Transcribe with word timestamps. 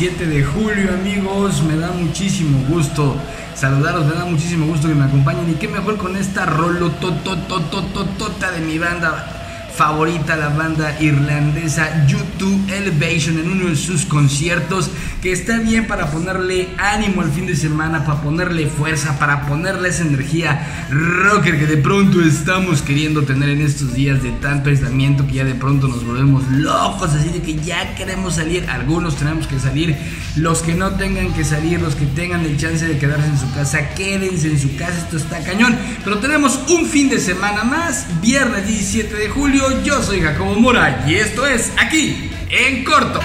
17 0.00 0.26
de 0.28 0.42
julio 0.42 0.94
amigos, 0.94 1.62
me 1.62 1.76
da 1.76 1.90
muchísimo 1.90 2.58
gusto 2.70 3.14
saludaros, 3.54 4.06
me 4.06 4.14
da 4.14 4.24
muchísimo 4.24 4.64
gusto 4.64 4.88
que 4.88 4.94
me 4.94 5.04
acompañen. 5.04 5.50
Y 5.50 5.54
qué 5.56 5.68
mejor 5.68 5.98
con 5.98 6.16
esta 6.16 6.46
rolo 6.46 6.88
tota 6.88 8.50
de 8.50 8.60
mi 8.60 8.78
banda 8.78 9.39
favorita, 9.80 10.36
la 10.36 10.50
banda 10.50 10.94
irlandesa 11.00 12.06
YouTube 12.06 12.70
Elevation 12.70 13.38
en 13.38 13.50
uno 13.50 13.70
de 13.70 13.76
sus 13.76 14.04
conciertos, 14.04 14.90
que 15.22 15.32
está 15.32 15.58
bien 15.58 15.86
para 15.86 16.10
ponerle 16.10 16.68
ánimo 16.76 17.22
al 17.22 17.30
fin 17.30 17.46
de 17.46 17.56
semana, 17.56 18.04
para 18.04 18.20
ponerle 18.20 18.66
fuerza, 18.66 19.18
para 19.18 19.46
ponerle 19.46 19.88
esa 19.88 20.02
energía 20.02 20.86
rocker 20.90 21.58
que 21.58 21.66
de 21.66 21.78
pronto 21.78 22.20
estamos 22.20 22.82
queriendo 22.82 23.22
tener 23.22 23.48
en 23.48 23.62
estos 23.62 23.94
días 23.94 24.22
de 24.22 24.32
tanto 24.32 24.68
aislamiento 24.68 25.26
que 25.26 25.34
ya 25.34 25.44
de 25.44 25.54
pronto 25.54 25.88
nos 25.88 26.04
volvemos 26.04 26.46
locos, 26.48 27.14
así 27.14 27.30
de 27.30 27.40
que 27.40 27.54
ya 27.54 27.94
queremos 27.94 28.34
salir, 28.34 28.68
algunos 28.68 29.16
tenemos 29.16 29.46
que 29.46 29.58
salir, 29.58 29.96
los 30.36 30.60
que 30.60 30.74
no 30.74 30.90
tengan 30.90 31.32
que 31.32 31.42
salir, 31.42 31.80
los 31.80 31.94
que 31.94 32.04
tengan 32.04 32.44
el 32.44 32.58
chance 32.58 32.86
de 32.86 32.98
quedarse 32.98 33.28
en 33.28 33.38
su 33.38 33.50
casa, 33.54 33.94
quédense 33.94 34.48
en 34.48 34.60
su 34.60 34.76
casa, 34.76 34.98
esto 34.98 35.16
está 35.16 35.42
cañón, 35.42 35.74
pero 36.04 36.18
tenemos 36.18 36.60
un 36.68 36.84
fin 36.84 37.08
de 37.08 37.18
semana 37.18 37.64
más, 37.64 38.06
viernes 38.20 38.66
17 38.66 39.14
de 39.14 39.28
julio, 39.30 39.69
yo 39.84 40.02
soy 40.02 40.20
Jacobo 40.20 40.54
Mora 40.56 41.04
y 41.06 41.14
esto 41.14 41.46
es 41.46 41.72
aquí 41.78 42.30
en 42.50 42.84
corto. 42.84 43.20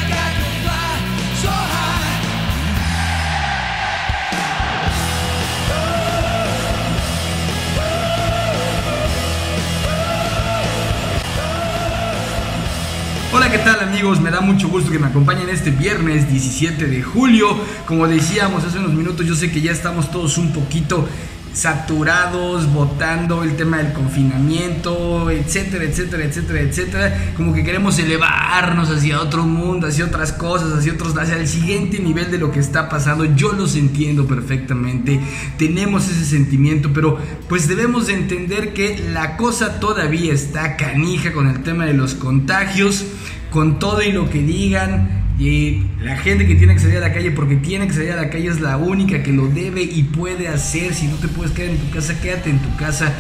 Hola, 13.34 13.52
¿qué 13.52 13.58
tal 13.58 13.82
amigos? 13.82 14.22
Me 14.22 14.32
da 14.32 14.40
mucho 14.40 14.70
gusto 14.70 14.92
que 14.92 15.00
me 15.00 15.08
acompañen 15.08 15.50
este 15.50 15.72
viernes 15.72 16.32
17 16.32 16.86
de 16.86 17.02
julio. 17.02 17.58
Como 17.86 18.08
decíamos 18.08 18.64
hace 18.64 18.78
unos 18.78 18.94
minutos, 18.94 19.26
yo 19.26 19.36
sé 19.36 19.52
que 19.52 19.62
ya 19.62 19.72
estamos 19.72 20.12
todos 20.12 20.38
un 20.38 20.54
poquito 20.54 21.08
saturados, 21.56 22.72
votando 22.72 23.44
el 23.44 23.56
tema 23.56 23.78
del 23.78 23.94
confinamiento, 23.94 25.32
etcétera, 25.32 25.86
etcétera, 25.86 26.26
etcétera, 26.26 26.60
etcétera. 26.60 27.34
Como 27.38 27.54
que 27.54 27.64
queremos 27.64 27.98
elevarnos 27.98 28.90
hacia 28.90 29.22
otro 29.22 29.46
mundo, 29.46 29.88
hacia 29.88 30.06
otras 30.06 30.34
cosas, 30.34 30.74
hacia 30.74 30.94
otros, 30.94 31.18
hacia 31.18 31.38
el 31.38 31.48
siguiente 31.48 32.00
nivel 32.00 32.30
de 32.30 32.38
lo 32.38 32.52
que 32.52 32.60
está 32.60 32.90
pasando. 32.90 33.24
Yo 33.36 33.54
los 33.54 33.76
entiendo 33.76 34.28
perfectamente. 34.28 35.22
Tenemos 35.58 36.10
ese 36.10 36.26
sentimiento, 36.26 36.92
pero 36.94 37.18
pues 37.48 37.68
debemos 37.70 38.08
de 38.08 38.14
entender 38.16 38.74
que 38.74 39.00
la 39.14 39.38
cosa 39.38 39.80
todavía 39.80 40.34
está 40.34 40.76
canija 40.76 41.32
con 41.32 41.48
el 41.48 41.64
tema 41.64 41.86
de 41.86 41.94
los 41.94 42.16
contagios, 42.16 43.06
con 43.50 43.80
todo 43.80 44.02
y 44.02 44.12
lo 44.12 44.30
que 44.30 44.44
digan. 44.44 45.25
Y 45.38 45.84
la 46.02 46.16
gente 46.18 46.48
que 46.48 46.56
tiene 46.56 46.76
que 46.76 46.80
salir 46.80 46.98
a 46.98 47.02
la 47.02 47.14
calle 47.14 47.32
porque 47.32 47.56
tiene 47.58 47.88
que 47.88 47.94
salir 47.94 48.12
a 48.12 48.16
la 48.16 48.30
calle 48.30 48.48
es 48.48 48.62
la 48.62 48.78
única 48.78 49.22
que 49.22 49.34
lo 49.34 49.48
debe 49.48 49.84
y 49.84 50.04
puede 50.04 50.48
hacer. 50.48 50.94
Si 50.94 51.08
no 51.08 51.16
te 51.16 51.28
puedes 51.28 51.52
quedar 51.52 51.72
en 51.72 51.78
tu 51.78 51.90
casa, 51.90 52.20
quédate 52.22 52.50
en 52.50 52.60
tu 52.60 52.74
casa. 52.78 53.14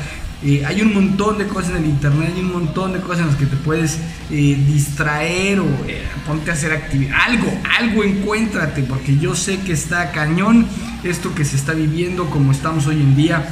Eh, 0.43 0.63
hay 0.65 0.81
un 0.81 0.93
montón 0.93 1.37
de 1.37 1.47
cosas 1.47 1.71
en 1.71 1.77
el 1.77 1.85
internet, 1.85 2.31
hay 2.35 2.41
un 2.41 2.51
montón 2.51 2.93
de 2.93 2.99
cosas 2.99 3.21
en 3.21 3.27
las 3.27 3.35
que 3.35 3.45
te 3.45 3.55
puedes 3.57 3.99
eh, 4.31 4.57
distraer 4.67 5.59
o 5.59 5.65
eh, 5.87 6.03
ponte 6.25 6.51
a 6.51 6.53
hacer 6.53 6.71
actividad. 6.71 7.17
Algo, 7.25 7.51
algo 7.79 8.03
encuéntrate, 8.03 8.83
porque 8.83 9.17
yo 9.17 9.35
sé 9.35 9.59
que 9.61 9.73
está 9.73 10.11
cañón 10.11 10.67
esto 11.03 11.33
que 11.33 11.45
se 11.45 11.55
está 11.55 11.73
viviendo 11.73 12.29
como 12.29 12.51
estamos 12.51 12.87
hoy 12.87 13.01
en 13.01 13.15
día 13.15 13.45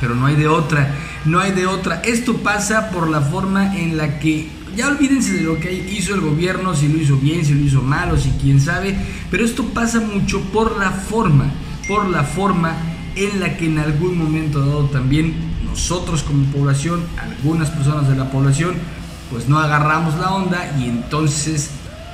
pero 0.00 0.14
no 0.14 0.26
hay 0.26 0.36
de 0.36 0.48
otra, 0.48 0.88
no 1.24 1.40
hay 1.40 1.52
de 1.52 1.66
otra. 1.66 2.02
Esto 2.04 2.38
pasa 2.38 2.90
por 2.90 3.08
la 3.08 3.20
forma 3.20 3.76
en 3.76 3.96
la 3.96 4.18
que, 4.18 4.48
ya 4.76 4.88
olvídense 4.88 5.32
de 5.32 5.42
lo 5.42 5.58
que 5.58 5.72
hizo 5.72 6.14
el 6.14 6.20
gobierno, 6.20 6.74
si 6.74 6.88
lo 6.88 6.98
hizo 6.98 7.16
bien, 7.16 7.44
si 7.44 7.54
lo 7.54 7.64
hizo 7.64 7.82
mal 7.82 8.12
o 8.12 8.18
si 8.18 8.30
quién 8.40 8.60
sabe, 8.60 8.96
pero 9.30 9.44
esto 9.44 9.64
pasa 9.64 10.00
mucho 10.00 10.40
por 10.52 10.78
la 10.78 10.90
forma, 10.90 11.50
por 11.88 12.08
la 12.08 12.22
forma 12.22 12.76
en 13.16 13.40
la 13.40 13.56
que 13.56 13.66
en 13.66 13.78
algún 13.78 14.18
momento 14.18 14.60
dado 14.60 14.84
también 14.84 15.34
nosotros 15.64 16.22
como 16.22 16.44
población, 16.52 17.02
algunas 17.18 17.70
personas 17.70 18.08
de 18.08 18.16
la 18.16 18.30
población, 18.30 18.74
pues 19.30 19.48
no 19.48 19.58
agarramos 19.58 20.14
la 20.18 20.34
onda 20.34 20.76
y 20.78 20.84
entonces 20.84 21.70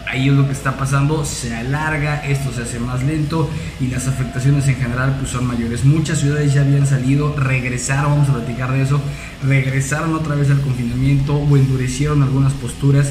ahí 0.08 0.28
es 0.28 0.34
lo 0.34 0.46
que 0.46 0.52
está 0.52 0.76
pasando, 0.76 1.24
se 1.24 1.54
alarga, 1.54 2.24
esto 2.26 2.52
se 2.52 2.62
hace 2.62 2.78
más 2.78 3.02
lento 3.02 3.50
y 3.80 3.88
las 3.88 4.08
afectaciones 4.08 4.66
en 4.68 4.76
general 4.76 5.16
pues 5.18 5.30
son 5.30 5.46
mayores. 5.46 5.84
Muchas 5.84 6.20
ciudades 6.20 6.52
ya 6.54 6.62
habían 6.62 6.86
salido, 6.86 7.34
regresaron, 7.36 8.12
vamos 8.12 8.28
a 8.28 8.34
platicar 8.34 8.72
de 8.72 8.82
eso, 8.82 9.00
regresaron 9.42 10.14
otra 10.14 10.34
vez 10.34 10.50
al 10.50 10.60
confinamiento 10.60 11.36
o 11.36 11.56
endurecieron 11.56 12.22
algunas 12.22 12.52
posturas 12.52 13.10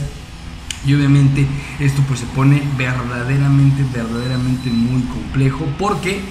y 0.86 0.94
obviamente 0.94 1.46
esto 1.80 2.02
pues 2.08 2.22
se 2.22 2.26
pone 2.28 2.62
verdaderamente, 2.78 3.86
verdaderamente 3.94 4.70
muy 4.70 5.02
complejo 5.04 5.66
porque 5.78 6.22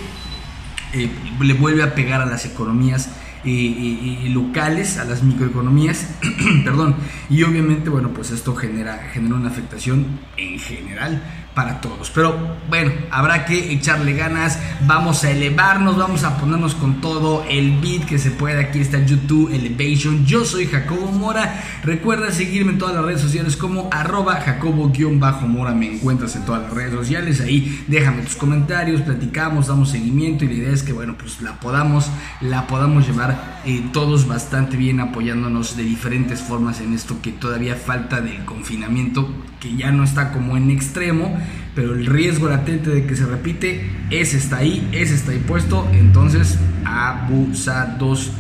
eh, 0.92 1.10
le 1.41 1.54
vuelve 1.54 1.82
a 1.82 1.94
pegar 1.94 2.21
a 2.21 2.27
las 2.27 2.44
economías 2.47 3.10
eh, 3.45 4.28
locales, 4.33 4.99
a 4.99 5.05
las 5.05 5.23
microeconomías, 5.23 6.09
perdón, 6.65 6.97
y 7.28 7.43
obviamente, 7.43 7.91
bueno, 7.91 8.11
pues 8.11 8.31
esto 8.31 8.55
genera, 8.55 8.99
genera 9.12 9.34
una 9.34 9.49
afectación 9.49 10.06
en 10.37 10.59
general 10.59 11.23
para 11.55 11.81
todos. 11.81 12.11
Pero 12.11 12.56
bueno, 12.69 12.93
habrá 13.11 13.44
que 13.44 13.72
echarle 13.72 14.15
ganas, 14.15 14.59
vamos 14.87 15.25
a 15.25 15.31
elevarnos, 15.31 15.97
vamos 15.97 16.25
a 16.25 16.38
ponernos 16.38 16.75
con 16.75 17.00
todo 17.00 17.44
el 17.49 17.78
beat 17.81 18.05
que 18.05 18.19
se 18.19 18.31
puede. 18.31 18.61
Aquí 18.61 18.81
está 18.81 19.05
YouTube 19.05 19.53
Elevation. 19.53 20.25
Yo 20.27 20.44
soy 20.44 20.66
Jacobo 20.66 21.10
Mora. 21.12 21.65
Recuerda 21.83 22.31
seguirme 22.31 22.72
en 22.72 22.78
todas 22.78 22.94
las 22.94 23.05
redes 23.05 23.21
sociales 23.21 23.56
como 23.56 23.89
arroba 23.93 24.37
jacobo-mora. 24.37 25.72
Me 25.72 25.94
encuentras 25.94 26.37
en 26.37 26.44
todas 26.44 26.62
las 26.62 26.72
redes 26.72 26.94
sociales. 26.94 27.41
Ahí 27.41 27.84
déjame 27.89 28.22
tus 28.22 28.37
comentarios, 28.37 29.03
platicamos, 29.03 29.66
damos 29.66 29.91
seguimiento 29.91 30.44
y 30.44 30.49
la 30.49 30.55
idea 30.55 30.72
es 30.72 30.83
que 30.83 30.93
bueno, 30.93 31.16
pues 31.19 31.41
la 31.43 31.59
podamos, 31.60 32.10
la 32.41 32.66
podamos 32.66 33.06
llevar 33.06 33.60
eh, 33.65 33.83
todos 33.93 34.27
bastante 34.27 34.77
bien 34.77 35.00
apoyándonos 35.00 35.77
de 35.77 35.83
diferentes 35.83 36.41
formas 36.41 36.81
en 36.81 36.94
esto 36.94 37.21
que 37.22 37.33
todavía 37.33 37.77
falta 37.77 38.21
del 38.21 38.44
confinamiento, 38.44 39.28
que 39.60 39.77
ya 39.77 39.91
no 39.91 40.05
está 40.05 40.33
como 40.33 40.56
en 40.56 40.71
extremo, 40.71 41.40
pero 41.75 41.95
el 41.95 42.06
riesgo 42.06 42.49
latente 42.49 42.91
de 42.91 43.06
que 43.06 43.17
se 43.17 43.27
repite, 43.27 43.91
ese 44.11 44.37
está 44.37 44.59
ahí, 44.59 44.89
ese 44.93 45.15
está 45.15 45.33
ahí 45.33 45.43
puesto, 45.47 45.89
entonces 45.93 46.59
abusados 46.84 48.33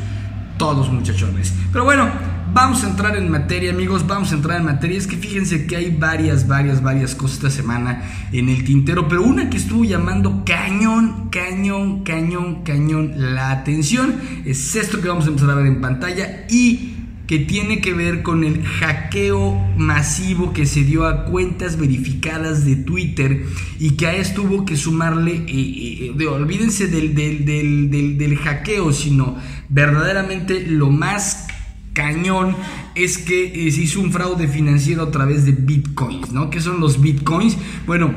todos 0.58 0.92
muchachones. 0.92 1.54
Pero 1.72 1.84
bueno, 1.84 2.10
vamos 2.52 2.84
a 2.84 2.88
entrar 2.88 3.16
en 3.16 3.30
materia 3.30 3.70
amigos, 3.70 4.06
vamos 4.06 4.32
a 4.32 4.34
entrar 4.34 4.58
en 4.58 4.66
materia. 4.66 4.98
Es 4.98 5.06
que 5.06 5.16
fíjense 5.16 5.66
que 5.66 5.76
hay 5.76 5.90
varias, 5.90 6.46
varias, 6.46 6.82
varias 6.82 7.14
cosas 7.14 7.38
esta 7.38 7.50
semana 7.50 8.02
en 8.32 8.48
el 8.48 8.64
tintero, 8.64 9.08
pero 9.08 9.22
una 9.22 9.48
que 9.48 9.56
estuvo 9.56 9.84
llamando 9.84 10.44
cañón, 10.44 11.30
cañón, 11.30 12.04
cañón, 12.04 12.62
cañón 12.62 13.34
la 13.34 13.52
atención 13.52 14.14
es 14.44 14.76
esto 14.76 15.00
que 15.00 15.08
vamos 15.08 15.24
a 15.26 15.28
empezar 15.28 15.50
a 15.50 15.54
ver 15.54 15.66
en 15.66 15.80
pantalla 15.80 16.46
y 16.50 16.99
que 17.30 17.38
tiene 17.38 17.80
que 17.80 17.94
ver 17.94 18.24
con 18.24 18.42
el 18.42 18.64
hackeo 18.64 19.54
masivo 19.76 20.52
que 20.52 20.66
se 20.66 20.82
dio 20.82 21.06
a 21.06 21.26
cuentas 21.26 21.78
verificadas 21.78 22.64
de 22.64 22.74
Twitter 22.74 23.44
y 23.78 23.90
que 23.90 24.08
a 24.08 24.16
esto 24.16 24.42
hubo 24.42 24.64
que 24.64 24.76
sumarle, 24.76 25.36
eh, 25.36 25.44
eh, 25.46 26.12
de, 26.16 26.26
olvídense 26.26 26.88
del, 26.88 27.14
del, 27.14 27.44
del, 27.44 27.88
del, 27.88 28.18
del 28.18 28.36
hackeo, 28.36 28.92
sino 28.92 29.36
verdaderamente 29.68 30.66
lo 30.66 30.90
más 30.90 31.46
cañón 31.92 32.56
es 32.96 33.18
que 33.18 33.68
eh, 33.68 33.70
se 33.70 33.82
hizo 33.82 34.00
un 34.00 34.10
fraude 34.10 34.48
financiero 34.48 35.04
a 35.04 35.12
través 35.12 35.46
de 35.46 35.52
bitcoins, 35.52 36.32
¿no? 36.32 36.50
¿Qué 36.50 36.60
son 36.60 36.80
los 36.80 37.00
bitcoins? 37.00 37.56
Bueno, 37.86 38.12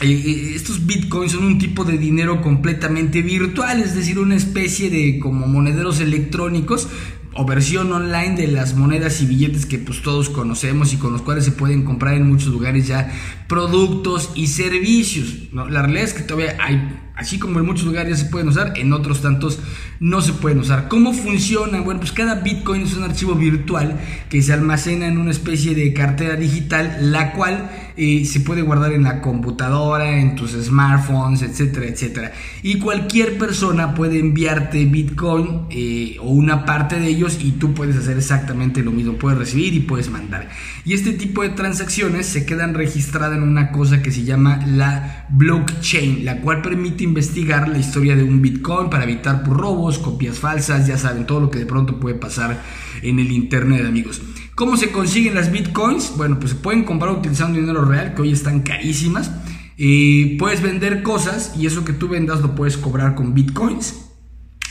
eh, 0.00 0.52
estos 0.54 0.86
bitcoins 0.86 1.32
son 1.32 1.44
un 1.44 1.58
tipo 1.58 1.84
de 1.84 1.98
dinero 1.98 2.40
completamente 2.40 3.22
virtual, 3.22 3.80
es 3.80 3.94
decir, 3.94 4.18
una 4.18 4.36
especie 4.36 4.90
de 4.90 5.18
como 5.18 5.46
monederos 5.46 6.00
electrónicos 6.00 6.88
o 7.34 7.44
versión 7.44 7.92
online 7.92 8.34
de 8.34 8.48
las 8.48 8.74
monedas 8.74 9.20
y 9.20 9.26
billetes 9.26 9.66
que 9.66 9.78
pues 9.78 10.02
todos 10.02 10.30
conocemos 10.30 10.92
y 10.92 10.96
con 10.96 11.12
los 11.12 11.22
cuales 11.22 11.44
se 11.44 11.52
pueden 11.52 11.84
comprar 11.84 12.14
en 12.14 12.28
muchos 12.28 12.48
lugares 12.48 12.88
ya 12.88 13.12
productos 13.46 14.30
y 14.34 14.48
servicios. 14.48 15.48
La 15.52 15.82
realidad 15.82 16.04
es 16.04 16.14
que 16.14 16.22
todavía 16.22 16.56
hay 16.60 17.10
Así 17.20 17.38
como 17.38 17.58
en 17.58 17.66
muchos 17.66 17.84
lugares 17.84 18.18
se 18.18 18.24
pueden 18.24 18.48
usar, 18.48 18.72
en 18.76 18.94
otros 18.94 19.20
tantos 19.20 19.58
no 20.00 20.22
se 20.22 20.32
pueden 20.32 20.58
usar. 20.58 20.88
¿Cómo 20.88 21.12
funciona? 21.12 21.82
Bueno, 21.82 22.00
pues 22.00 22.12
cada 22.12 22.36
Bitcoin 22.36 22.80
es 22.80 22.94
un 22.94 23.02
archivo 23.02 23.34
virtual 23.34 24.00
que 24.30 24.40
se 24.40 24.54
almacena 24.54 25.06
en 25.06 25.18
una 25.18 25.30
especie 25.30 25.74
de 25.74 25.92
cartera 25.92 26.36
digital, 26.36 27.12
la 27.12 27.32
cual 27.32 27.89
eh, 28.02 28.24
se 28.24 28.40
puede 28.40 28.62
guardar 28.62 28.92
en 28.92 29.02
la 29.02 29.20
computadora, 29.20 30.18
en 30.18 30.34
tus 30.34 30.52
smartphones, 30.52 31.42
etcétera, 31.42 31.84
etcétera. 31.84 32.32
Y 32.62 32.78
cualquier 32.78 33.36
persona 33.36 33.94
puede 33.94 34.18
enviarte 34.18 34.86
Bitcoin 34.86 35.66
eh, 35.68 36.16
o 36.18 36.30
una 36.30 36.64
parte 36.64 36.98
de 36.98 37.08
ellos 37.08 37.36
y 37.42 37.52
tú 37.52 37.74
puedes 37.74 37.96
hacer 37.96 38.16
exactamente 38.16 38.82
lo 38.82 38.90
mismo. 38.90 39.18
Puedes 39.18 39.38
recibir 39.38 39.74
y 39.74 39.80
puedes 39.80 40.08
mandar. 40.08 40.48
Y 40.86 40.94
este 40.94 41.12
tipo 41.12 41.42
de 41.42 41.50
transacciones 41.50 42.24
se 42.24 42.46
quedan 42.46 42.72
registradas 42.72 43.36
en 43.36 43.42
una 43.42 43.70
cosa 43.70 44.00
que 44.00 44.10
se 44.10 44.24
llama 44.24 44.64
la 44.66 45.26
blockchain, 45.28 46.24
la 46.24 46.40
cual 46.40 46.62
permite 46.62 47.04
investigar 47.04 47.68
la 47.68 47.76
historia 47.76 48.16
de 48.16 48.22
un 48.22 48.40
Bitcoin 48.40 48.88
para 48.88 49.04
evitar 49.04 49.44
por 49.44 49.58
robos, 49.58 49.98
copias 49.98 50.38
falsas, 50.38 50.86
ya 50.86 50.96
saben, 50.96 51.26
todo 51.26 51.40
lo 51.40 51.50
que 51.50 51.58
de 51.58 51.66
pronto 51.66 52.00
puede 52.00 52.14
pasar 52.14 52.62
en 53.02 53.18
el 53.18 53.30
Internet, 53.30 53.84
amigos. 53.84 54.22
¿Cómo 54.54 54.76
se 54.76 54.90
consiguen 54.90 55.34
las 55.34 55.50
Bitcoins? 55.50 56.14
Bueno, 56.16 56.38
pues 56.38 56.52
se 56.52 56.56
pueden 56.58 56.84
comprar 56.84 57.12
utilizando 57.12 57.58
dinero 57.58 57.84
real, 57.84 58.14
que 58.14 58.22
hoy 58.22 58.32
están 58.32 58.60
carísimas. 58.60 59.30
Eh, 59.78 60.36
puedes 60.38 60.60
vender 60.60 61.02
cosas 61.02 61.54
y 61.58 61.66
eso 61.66 61.84
que 61.84 61.92
tú 61.92 62.08
vendas 62.08 62.40
lo 62.40 62.54
puedes 62.54 62.76
cobrar 62.76 63.14
con 63.14 63.34
Bitcoins. 63.34 64.10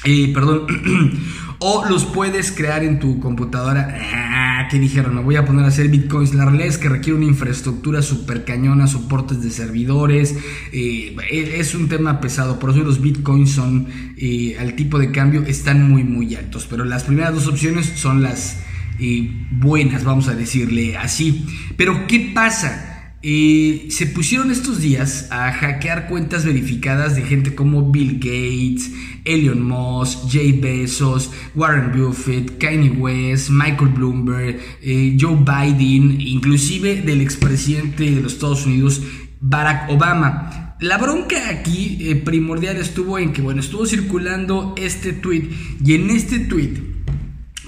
Eh, 0.06 0.32
perdón. 0.34 0.68
o 1.60 1.86
los 1.90 2.06
puedes 2.06 2.52
crear 2.52 2.84
en 2.84 3.00
tu 3.00 3.20
computadora. 3.20 3.98
Ah, 4.14 4.68
¿Qué 4.72 4.80
dijeron? 4.80 5.16
Me 5.16 5.22
voy 5.22 5.36
a 5.36 5.46
poner 5.46 5.66
a 5.66 5.68
hacer 5.68 5.90
bitcoins. 5.90 6.34
La 6.34 6.46
realidad 6.46 6.68
es 6.68 6.78
que 6.78 6.88
requiere 6.88 7.18
una 7.18 7.28
infraestructura 7.28 8.02
súper 8.02 8.46
cañona, 8.46 8.88
soportes 8.88 9.44
de 9.44 9.52
servidores. 9.52 10.36
Eh, 10.72 11.16
es 11.30 11.76
un 11.76 11.90
tema 11.90 12.22
pesado. 12.22 12.60
Por 12.60 12.72
eso 12.72 12.80
los 12.80 13.02
bitcoins 13.02 13.52
son, 13.52 13.88
eh, 14.18 14.56
al 14.60 14.76
tipo 14.76 15.00
de 15.00 15.12
cambio, 15.12 15.44
están 15.46 15.90
muy, 15.90 16.04
muy 16.04 16.34
altos. 16.36 16.66
Pero 16.70 16.86
las 16.86 17.04
primeras 17.04 17.34
dos 17.34 17.48
opciones 17.48 17.88
son 17.96 18.22
las 18.22 18.64
eh, 19.00 19.32
buenas, 19.52 20.04
vamos 20.04 20.28
a 20.28 20.36
decirle 20.36 20.98
así. 20.98 21.46
Pero, 21.78 22.06
¿qué 22.08 22.32
pasa? 22.34 23.16
Eh, 23.22 23.88
se 23.90 24.08
pusieron 24.08 24.50
estos 24.52 24.80
días 24.80 25.28
a 25.32 25.52
hackear 25.52 26.08
cuentas 26.08 26.46
verificadas 26.46 27.16
de 27.16 27.24
gente 27.24 27.54
como 27.54 27.92
Bill 27.92 28.16
Gates, 28.16 28.92
Elon 29.26 29.62
Musk, 29.62 30.30
Jay 30.30 30.54
Bezos, 30.54 31.32
Warren 31.56 31.92
Buffett, 31.92 32.58
Kanye 32.58 32.92
West, 32.92 33.50
Michael 33.50 33.90
Bloomberg, 33.90 34.60
eh, 34.82 35.18
Joe 35.20 35.36
Biden, 35.36 36.20
inclusive 36.20 37.02
del 37.02 37.22
expresidente 37.22 38.04
de 38.04 38.22
los 38.22 38.34
Estados 38.34 38.66
Unidos, 38.66 39.02
Barack 39.42 39.90
Obama. 39.90 40.78
La 40.80 40.98
bronca 40.98 41.50
aquí 41.50 42.22
primordial 42.24 42.78
estuvo 42.78 43.20
en 43.20 43.34
que, 43.34 43.42
bueno, 43.42 43.60
estuvo 43.60 43.86
circulando 43.86 44.76
este 44.78 45.12
tweet 45.12 45.50
y 45.84 45.94
en 45.94 46.10
este 46.10 46.40
tweet 46.40 46.89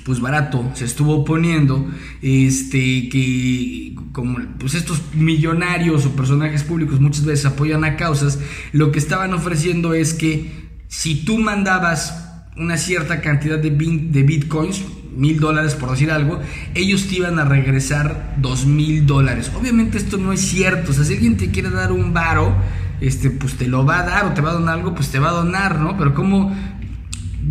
pues 0.04 0.20
barato 0.20 0.70
se 0.74 0.86
estuvo 0.86 1.24
poniendo 1.26 1.90
este 2.22 3.10
que 3.10 3.96
como 4.12 4.40
pues 4.60 4.74
estos 4.74 5.02
millonarios 5.14 6.06
o 6.06 6.16
personajes 6.16 6.64
públicos 6.64 7.00
muchas 7.00 7.26
veces 7.26 7.46
apoyan 7.46 7.84
a 7.84 7.96
causas 7.96 8.40
lo 8.72 8.92
que 8.92 9.00
estaban 9.00 9.34
ofreciendo 9.34 9.94
es 9.94 10.14
que 10.14 10.70
si 10.88 11.24
tú 11.24 11.38
mandabas 11.38 12.28
una 12.58 12.78
cierta 12.78 13.22
cantidad 13.22 13.58
de, 13.58 13.70
de 13.70 14.24
bitcoins 14.24 14.84
mil 15.16 15.40
dólares 15.40 15.76
por 15.76 15.92
decir 15.92 16.12
algo 16.12 16.40
ellos 16.74 17.08
te 17.08 17.16
iban 17.16 17.40
a 17.40 17.46
regresar 17.46 18.36
dos 18.38 18.66
mil 18.66 19.06
dólares. 19.06 19.52
Obviamente 19.58 19.98
esto 19.98 20.18
no 20.18 20.34
es 20.34 20.42
cierto 20.42 20.92
o 20.92 20.94
sea 20.94 21.04
si 21.04 21.14
alguien 21.14 21.38
te 21.38 21.52
quiere 21.52 21.70
dar 21.70 21.92
un 21.92 22.14
varo 22.14 22.56
este 23.00 23.30
pues 23.30 23.56
te 23.56 23.68
lo 23.68 23.86
va 23.86 24.00
a 24.00 24.04
dar 24.04 24.26
o 24.26 24.34
te 24.34 24.42
va 24.42 24.52
a 24.52 24.54
donar 24.54 24.76
algo 24.76 24.96
pues 24.96 25.10
te 25.10 25.20
va 25.20 25.30
a 25.30 25.34
donar 25.34 25.80
no 25.80 25.98
pero 25.98 26.14
cómo 26.14 26.56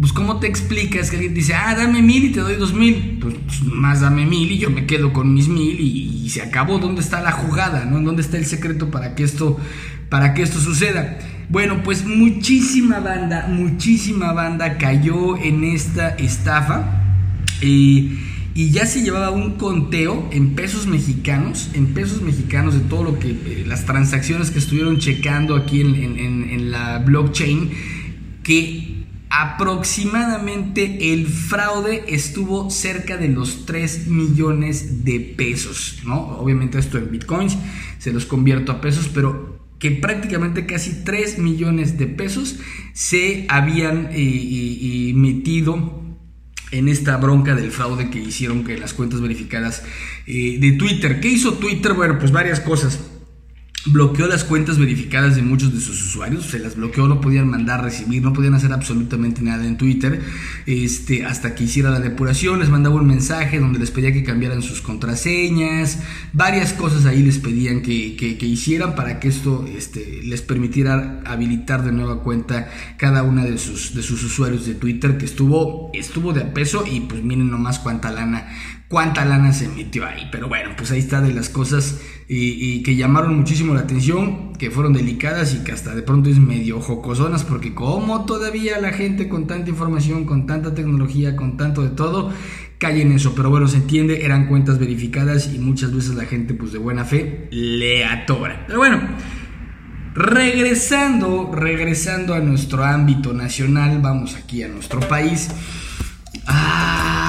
pues 0.00 0.12
¿cómo 0.14 0.40
te 0.40 0.46
explicas 0.46 1.10
que 1.10 1.16
alguien 1.16 1.34
dice, 1.34 1.54
ah, 1.54 1.74
dame 1.74 2.00
mil 2.00 2.24
y 2.24 2.30
te 2.30 2.40
doy 2.40 2.56
dos 2.56 2.72
mil? 2.72 3.18
Pues, 3.20 3.34
pues 3.46 3.62
más 3.62 4.00
dame 4.00 4.24
mil 4.24 4.50
y 4.50 4.58
yo 4.58 4.70
me 4.70 4.86
quedo 4.86 5.12
con 5.12 5.34
mis 5.34 5.48
mil 5.48 5.78
y, 5.78 6.28
se 6.30 6.42
acabó. 6.42 6.78
¿Dónde 6.78 7.00
está 7.00 7.20
la 7.20 7.32
jugada? 7.32 7.84
¿no? 7.84 8.00
¿Dónde 8.00 8.22
está 8.22 8.38
el 8.38 8.46
secreto 8.46 8.88
para 8.90 9.16
que 9.16 9.24
esto, 9.24 9.58
para 10.08 10.32
que 10.32 10.42
esto 10.42 10.60
suceda? 10.60 11.18
Bueno, 11.48 11.82
pues 11.82 12.06
muchísima 12.06 13.00
banda, 13.00 13.48
muchísima 13.48 14.32
banda 14.32 14.78
cayó 14.78 15.36
en 15.36 15.64
esta 15.64 16.10
estafa. 16.10 17.02
y 17.60 18.16
ya 18.54 18.86
se 18.86 19.02
llevaba 19.02 19.30
un 19.30 19.56
conteo 19.56 20.28
en 20.32 20.54
pesos 20.54 20.86
mexicanos, 20.86 21.70
en 21.74 21.88
pesos 21.94 22.22
mexicanos 22.22 22.74
de 22.74 22.80
todo 22.80 23.02
lo 23.04 23.18
que, 23.18 23.30
eh, 23.30 23.64
las 23.66 23.86
transacciones 23.86 24.50
que 24.50 24.60
estuvieron 24.60 24.98
checando 24.98 25.56
aquí 25.56 25.80
en, 25.80 25.96
en 25.96 26.70
la 26.70 26.98
blockchain, 26.98 27.70
que 28.44 28.99
aproximadamente 29.30 31.12
el 31.12 31.28
fraude 31.28 32.04
estuvo 32.08 32.68
cerca 32.68 33.16
de 33.16 33.28
los 33.28 33.64
3 33.64 34.08
millones 34.08 35.04
de 35.04 35.20
pesos, 35.20 36.00
¿no? 36.04 36.38
Obviamente 36.38 36.78
esto 36.78 36.98
en 36.98 37.12
bitcoins, 37.12 37.56
se 37.98 38.12
los 38.12 38.26
convierto 38.26 38.72
a 38.72 38.80
pesos, 38.80 39.08
pero 39.14 39.60
que 39.78 39.92
prácticamente 39.92 40.66
casi 40.66 41.04
3 41.04 41.38
millones 41.38 41.96
de 41.96 42.08
pesos 42.08 42.56
se 42.92 43.46
habían 43.48 44.06
eh, 44.06 44.16
eh, 44.16 44.78
eh, 45.10 45.12
metido 45.14 46.02
en 46.72 46.88
esta 46.88 47.16
bronca 47.16 47.54
del 47.54 47.70
fraude 47.70 48.10
que 48.10 48.18
hicieron 48.18 48.64
que 48.64 48.78
las 48.78 48.94
cuentas 48.94 49.20
verificadas 49.20 49.82
de 50.26 50.76
Twitter. 50.78 51.20
¿Qué 51.20 51.28
hizo 51.28 51.54
Twitter? 51.54 51.94
Bueno, 51.94 52.18
pues 52.20 52.30
varias 52.30 52.60
cosas 52.60 53.09
bloqueó 53.86 54.26
las 54.26 54.44
cuentas 54.44 54.78
verificadas 54.78 55.36
de 55.36 55.42
muchos 55.42 55.72
de 55.72 55.80
sus 55.80 56.02
usuarios, 56.02 56.44
se 56.44 56.58
las 56.58 56.76
bloqueó, 56.76 57.08
no 57.08 57.20
podían 57.20 57.48
mandar, 57.48 57.82
recibir, 57.82 58.22
no 58.22 58.32
podían 58.32 58.54
hacer 58.54 58.72
absolutamente 58.72 59.40
nada 59.42 59.66
en 59.66 59.78
Twitter, 59.78 60.20
este, 60.66 61.24
hasta 61.24 61.54
que 61.54 61.64
hiciera 61.64 61.90
la 61.90 62.00
depuración, 62.00 62.60
les 62.60 62.68
mandaba 62.68 62.96
un 62.96 63.06
mensaje 63.06 63.58
donde 63.58 63.78
les 63.78 63.90
pedía 63.90 64.12
que 64.12 64.22
cambiaran 64.22 64.62
sus 64.62 64.82
contraseñas, 64.82 66.00
varias 66.32 66.74
cosas 66.74 67.06
ahí 67.06 67.22
les 67.22 67.38
pedían 67.38 67.80
que, 67.80 68.16
que, 68.16 68.46
hicieran 68.46 68.94
para 68.94 69.20
que 69.20 69.28
esto 69.28 69.64
este, 69.74 70.22
les 70.24 70.42
permitiera 70.42 71.22
habilitar 71.24 71.84
de 71.84 71.92
nueva 71.92 72.22
cuenta 72.22 72.68
cada 72.98 73.22
una 73.22 73.44
de 73.44 73.58
sus, 73.58 73.94
de 73.94 74.02
sus 74.02 74.22
usuarios 74.24 74.66
de 74.66 74.74
Twitter, 74.74 75.16
que 75.16 75.24
estuvo, 75.24 75.90
estuvo 75.94 76.32
de 76.32 76.42
a 76.42 76.52
peso 76.52 76.84
y 76.90 77.00
pues 77.00 77.22
miren 77.22 77.50
nomás 77.50 77.78
cuánta 77.78 78.10
lana 78.10 78.48
cuánta 78.90 79.24
lana 79.24 79.52
se 79.52 79.68
metió 79.68 80.04
ahí. 80.04 80.28
Pero 80.32 80.48
bueno, 80.48 80.70
pues 80.76 80.90
ahí 80.90 80.98
está 80.98 81.20
de 81.20 81.32
las 81.32 81.48
cosas 81.48 82.00
y, 82.28 82.82
que 82.82 82.96
llamaron 82.96 83.36
muchísimo 83.36 83.72
la 83.72 83.80
atención, 83.80 84.52
que 84.54 84.70
fueron 84.70 84.92
delicadas 84.92 85.54
y 85.54 85.62
que 85.62 85.70
hasta 85.70 85.94
de 85.94 86.02
pronto 86.02 86.28
es 86.28 86.38
medio 86.38 86.80
jocosonas, 86.80 87.44
porque 87.44 87.72
como 87.72 88.26
todavía 88.26 88.80
la 88.80 88.90
gente 88.90 89.28
con 89.28 89.46
tanta 89.46 89.70
información, 89.70 90.24
con 90.24 90.46
tanta 90.46 90.74
tecnología, 90.74 91.36
con 91.36 91.56
tanto 91.56 91.82
de 91.82 91.90
todo, 91.90 92.32
cae 92.78 93.00
en 93.00 93.12
eso. 93.12 93.32
Pero 93.36 93.48
bueno, 93.48 93.68
se 93.68 93.76
entiende, 93.76 94.24
eran 94.24 94.48
cuentas 94.48 94.80
verificadas 94.80 95.54
y 95.54 95.60
muchas 95.60 95.94
veces 95.94 96.16
la 96.16 96.24
gente 96.24 96.52
pues 96.54 96.72
de 96.72 96.78
buena 96.78 97.04
fe 97.04 97.48
le 97.52 98.04
atora. 98.04 98.64
Pero 98.66 98.80
bueno. 98.80 99.00
Regresando, 100.12 101.52
regresando 101.54 102.34
a 102.34 102.40
nuestro 102.40 102.82
ámbito 102.84 103.32
nacional, 103.32 104.00
vamos 104.02 104.34
aquí 104.34 104.64
a 104.64 104.68
nuestro 104.68 104.98
país. 104.98 105.50
Ah, 106.48 107.19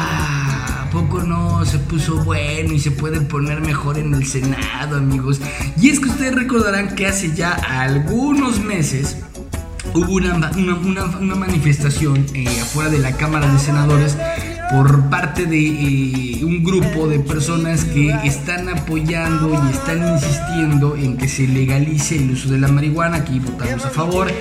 se 1.65 1.79
puso 1.79 2.23
bueno 2.23 2.73
y 2.73 2.79
se 2.79 2.91
puede 2.91 3.21
poner 3.21 3.61
mejor 3.61 3.97
en 3.97 4.13
el 4.13 4.25
Senado, 4.25 4.97
amigos? 4.97 5.39
Y 5.79 5.89
es 5.89 5.99
que 5.99 6.09
ustedes 6.09 6.35
recordarán 6.35 6.95
que 6.95 7.07
hace 7.07 7.33
ya 7.35 7.51
algunos 7.53 8.59
meses 8.59 9.17
hubo 9.93 10.13
una, 10.13 10.51
una, 11.19 11.35
manifestación 11.35 12.25
eh, 12.33 12.47
afuera 12.61 12.89
de 12.89 12.99
la 12.99 13.11
Cámara 13.13 13.51
de 13.51 13.59
Senadores 13.59 14.17
por 14.71 15.09
parte 15.09 15.45
de 15.45 15.59
eh, 15.59 16.45
un 16.45 16.63
grupo 16.63 17.07
de 17.07 17.19
personas 17.19 17.83
que 17.83 18.09
están 18.23 18.69
apoyando 18.69 19.53
y 19.53 19.71
están 19.71 20.07
insistiendo 20.07 20.95
en 20.95 21.17
que 21.17 21.27
se 21.27 21.47
legalice 21.47 22.15
el 22.15 22.31
uso 22.31 22.49
de 22.49 22.59
la 22.59 22.69
marihuana. 22.69 23.17
Aquí 23.17 23.39
votamos 23.39 23.85
a 23.85 23.89
favor. 23.89 24.31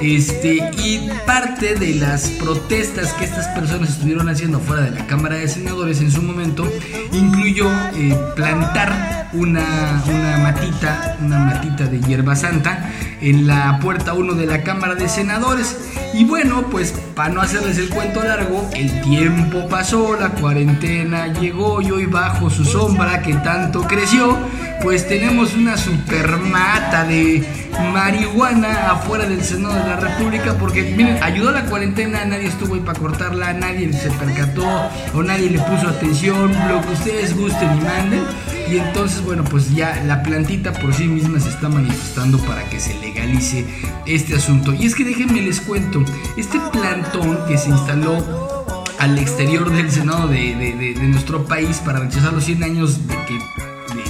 Este, 0.00 0.56
y 0.84 1.10
parte 1.26 1.74
de 1.74 1.94
las 1.94 2.28
protestas 2.28 3.12
que 3.14 3.24
estas 3.24 3.48
personas 3.48 3.90
estuvieron 3.90 4.28
haciendo 4.28 4.60
fuera 4.60 4.82
de 4.82 4.90
la 4.92 5.06
Cámara 5.06 5.36
de 5.36 5.48
Senadores 5.48 6.00
en 6.00 6.12
su 6.12 6.22
momento 6.22 6.70
incluyó 7.12 7.68
eh, 7.94 8.16
plantar 8.36 9.28
una, 9.32 10.02
una 10.06 10.38
matita, 10.38 11.16
una 11.20 11.38
matita 11.38 11.86
de 11.86 12.00
hierba 12.00 12.36
santa 12.36 12.90
en 13.20 13.46
la 13.46 13.78
puerta 13.80 14.14
1 14.14 14.34
de 14.34 14.46
la 14.46 14.62
Cámara 14.62 14.94
de 14.94 15.08
Senadores. 15.08 15.76
Y 16.14 16.24
bueno, 16.24 16.66
pues 16.70 16.94
para 17.14 17.34
no 17.34 17.40
hacerles 17.40 17.78
el 17.78 17.88
cuento 17.88 18.22
largo, 18.22 18.68
el 18.74 19.00
tiempo 19.02 19.68
pasó, 19.68 19.77
la 19.78 20.30
cuarentena 20.30 21.28
llegó 21.34 21.80
y 21.80 21.92
hoy 21.92 22.06
bajo 22.06 22.50
su 22.50 22.64
sombra 22.64 23.22
que 23.22 23.32
tanto 23.34 23.82
creció, 23.82 24.36
pues 24.82 25.06
tenemos 25.06 25.54
una 25.54 25.76
super 25.76 26.36
mata 26.38 27.04
de 27.04 27.46
marihuana 27.92 28.90
afuera 28.90 29.28
del 29.28 29.40
Senado 29.40 29.76
de 29.76 29.86
la 29.86 29.96
República 29.96 30.54
porque, 30.58 30.82
miren, 30.82 31.22
ayudó 31.22 31.52
la 31.52 31.64
cuarentena, 31.66 32.24
nadie 32.24 32.48
estuvo 32.48 32.74
ahí 32.74 32.80
para 32.80 32.98
cortarla, 32.98 33.52
nadie 33.52 33.92
se 33.92 34.10
percató 34.10 34.66
o 35.14 35.22
nadie 35.22 35.48
le 35.48 35.60
puso 35.60 35.86
atención, 35.86 36.52
lo 36.68 36.80
que 36.80 36.92
ustedes 36.94 37.36
gusten 37.36 37.78
y 37.78 37.80
manden. 37.80 38.24
Y 38.68 38.78
entonces, 38.78 39.22
bueno, 39.22 39.44
pues 39.44 39.72
ya 39.72 40.02
la 40.06 40.24
plantita 40.24 40.72
por 40.72 40.92
sí 40.92 41.06
misma 41.06 41.38
se 41.38 41.50
está 41.50 41.68
manifestando 41.68 42.38
para 42.38 42.68
que 42.68 42.80
se 42.80 42.98
legalice 42.98 43.64
este 44.06 44.34
asunto. 44.34 44.74
Y 44.74 44.86
es 44.86 44.96
que 44.96 45.04
déjenme 45.04 45.40
les 45.40 45.60
cuento, 45.60 46.04
este 46.36 46.58
plantón 46.72 47.38
que 47.46 47.56
se 47.56 47.70
instaló 47.70 48.57
al 48.98 49.18
exterior 49.18 49.70
del 49.70 49.90
Senado 49.90 50.28
de, 50.28 50.54
de- 50.56 50.74
de- 50.76 50.94
de 50.94 51.08
nuestro 51.08 51.44
país 51.44 51.78
para 51.84 52.00
rechazar 52.00 52.32
los 52.32 52.44
100 52.44 52.62
años 52.64 53.06
de 53.06 53.14
que 53.26 53.38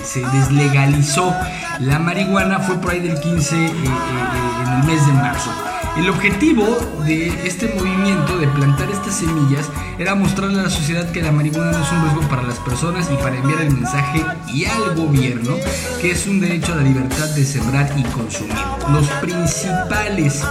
se 0.04 0.20
deslegalizó 0.20 1.34
la 1.80 1.98
marihuana 1.98 2.58
fue 2.60 2.76
por 2.80 2.92
ahí 2.92 3.00
del 3.00 3.20
15 3.20 3.54
eh, 3.56 3.66
eh, 3.66 3.70
eh, 3.74 4.62
en 4.66 4.80
el 4.80 4.84
mes 4.84 5.06
de 5.06 5.12
marzo. 5.12 5.50
El 5.96 6.08
objetivo 6.10 6.64
de 7.04 7.28
este 7.46 7.72
movimiento 7.74 8.38
de 8.38 8.46
plantar 8.48 8.88
estas 8.90 9.14
semillas 9.16 9.68
era 9.98 10.14
mostrarle 10.14 10.60
a 10.60 10.64
la 10.64 10.70
sociedad 10.70 11.10
que 11.10 11.22
la 11.22 11.32
marihuana 11.32 11.72
no 11.72 11.82
es 11.84 11.90
un 11.92 12.02
riesgo 12.02 12.20
para 12.28 12.42
las 12.42 12.58
personas 12.58 13.08
y 13.12 13.16
para 13.16 13.36
enviar 13.36 13.60
el 13.62 13.72
mensaje 13.72 14.24
y 14.52 14.64
al 14.64 14.94
gobierno 14.94 15.54
que 16.00 16.12
es 16.12 16.26
un 16.26 16.40
derecho 16.40 16.72
a 16.72 16.76
la 16.76 16.82
libertad 16.82 17.26
de 17.34 17.44
sembrar 17.44 17.90
y 17.96 18.02
consumir. 18.04 18.54
Los 18.92 19.06
principales 19.20 20.42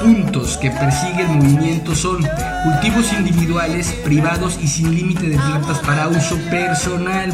puntos 0.00 0.56
que 0.58 0.70
persigue 0.70 1.22
el 1.22 1.28
movimiento 1.28 1.94
son 1.94 2.26
cultivos 2.64 3.12
individuales, 3.12 3.88
privados 4.04 4.58
y 4.62 4.66
sin 4.66 4.94
límite 4.94 5.28
de 5.28 5.36
plantas 5.36 5.78
para 5.80 6.08
uso 6.08 6.36
personal, 6.50 7.32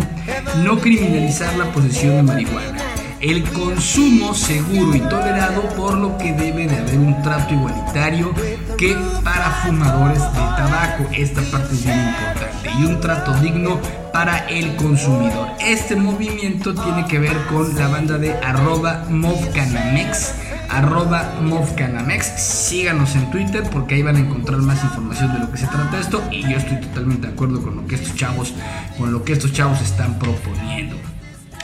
no 0.62 0.78
criminalizar 0.78 1.54
la 1.56 1.72
posesión 1.72 2.16
de 2.16 2.22
marihuana, 2.22 2.78
el 3.20 3.44
consumo 3.50 4.34
seguro 4.34 4.94
y 4.94 5.00
tolerado 5.00 5.62
por 5.76 5.96
lo 5.96 6.18
que 6.18 6.32
debe 6.32 6.66
de 6.66 6.76
haber 6.76 6.98
un 6.98 7.22
trato 7.22 7.54
igualitario 7.54 8.34
que 8.76 8.96
para 9.24 9.50
fumadores 9.64 10.20
de 10.20 10.38
tabaco, 10.38 11.06
esta 11.12 11.40
parte 11.50 11.74
es 11.74 11.84
bien 11.84 11.98
importante, 11.98 12.70
y 12.78 12.84
un 12.84 13.00
trato 13.00 13.32
digno 13.34 13.80
para 14.12 14.38
el 14.48 14.76
consumidor. 14.76 15.48
Este 15.60 15.96
movimiento 15.96 16.74
tiene 16.74 17.06
que 17.06 17.18
ver 17.18 17.36
con 17.46 17.74
la 17.76 17.88
banda 17.88 18.18
de 18.18 18.34
arroba 18.34 19.04
movcanamex 19.08 20.45
arroba 20.70 21.38
movcanamex. 21.42 22.26
Síganos 22.40 23.14
en 23.16 23.30
Twitter 23.30 23.62
porque 23.72 23.96
ahí 23.96 24.02
van 24.02 24.16
a 24.16 24.20
encontrar 24.20 24.58
más 24.60 24.82
información 24.82 25.32
de 25.32 25.40
lo 25.40 25.50
que 25.50 25.58
se 25.58 25.66
trata 25.66 25.98
esto 25.98 26.22
y 26.30 26.42
yo 26.42 26.56
estoy 26.56 26.80
totalmente 26.80 27.26
de 27.26 27.32
acuerdo 27.32 27.62
con 27.62 27.76
lo 27.76 27.86
que 27.86 27.96
estos 27.96 28.14
chavos, 28.14 28.54
con 28.98 29.12
lo 29.12 29.24
que 29.24 29.32
estos 29.32 29.52
chavos 29.52 29.80
están 29.80 30.18
proponiendo. 30.18 30.96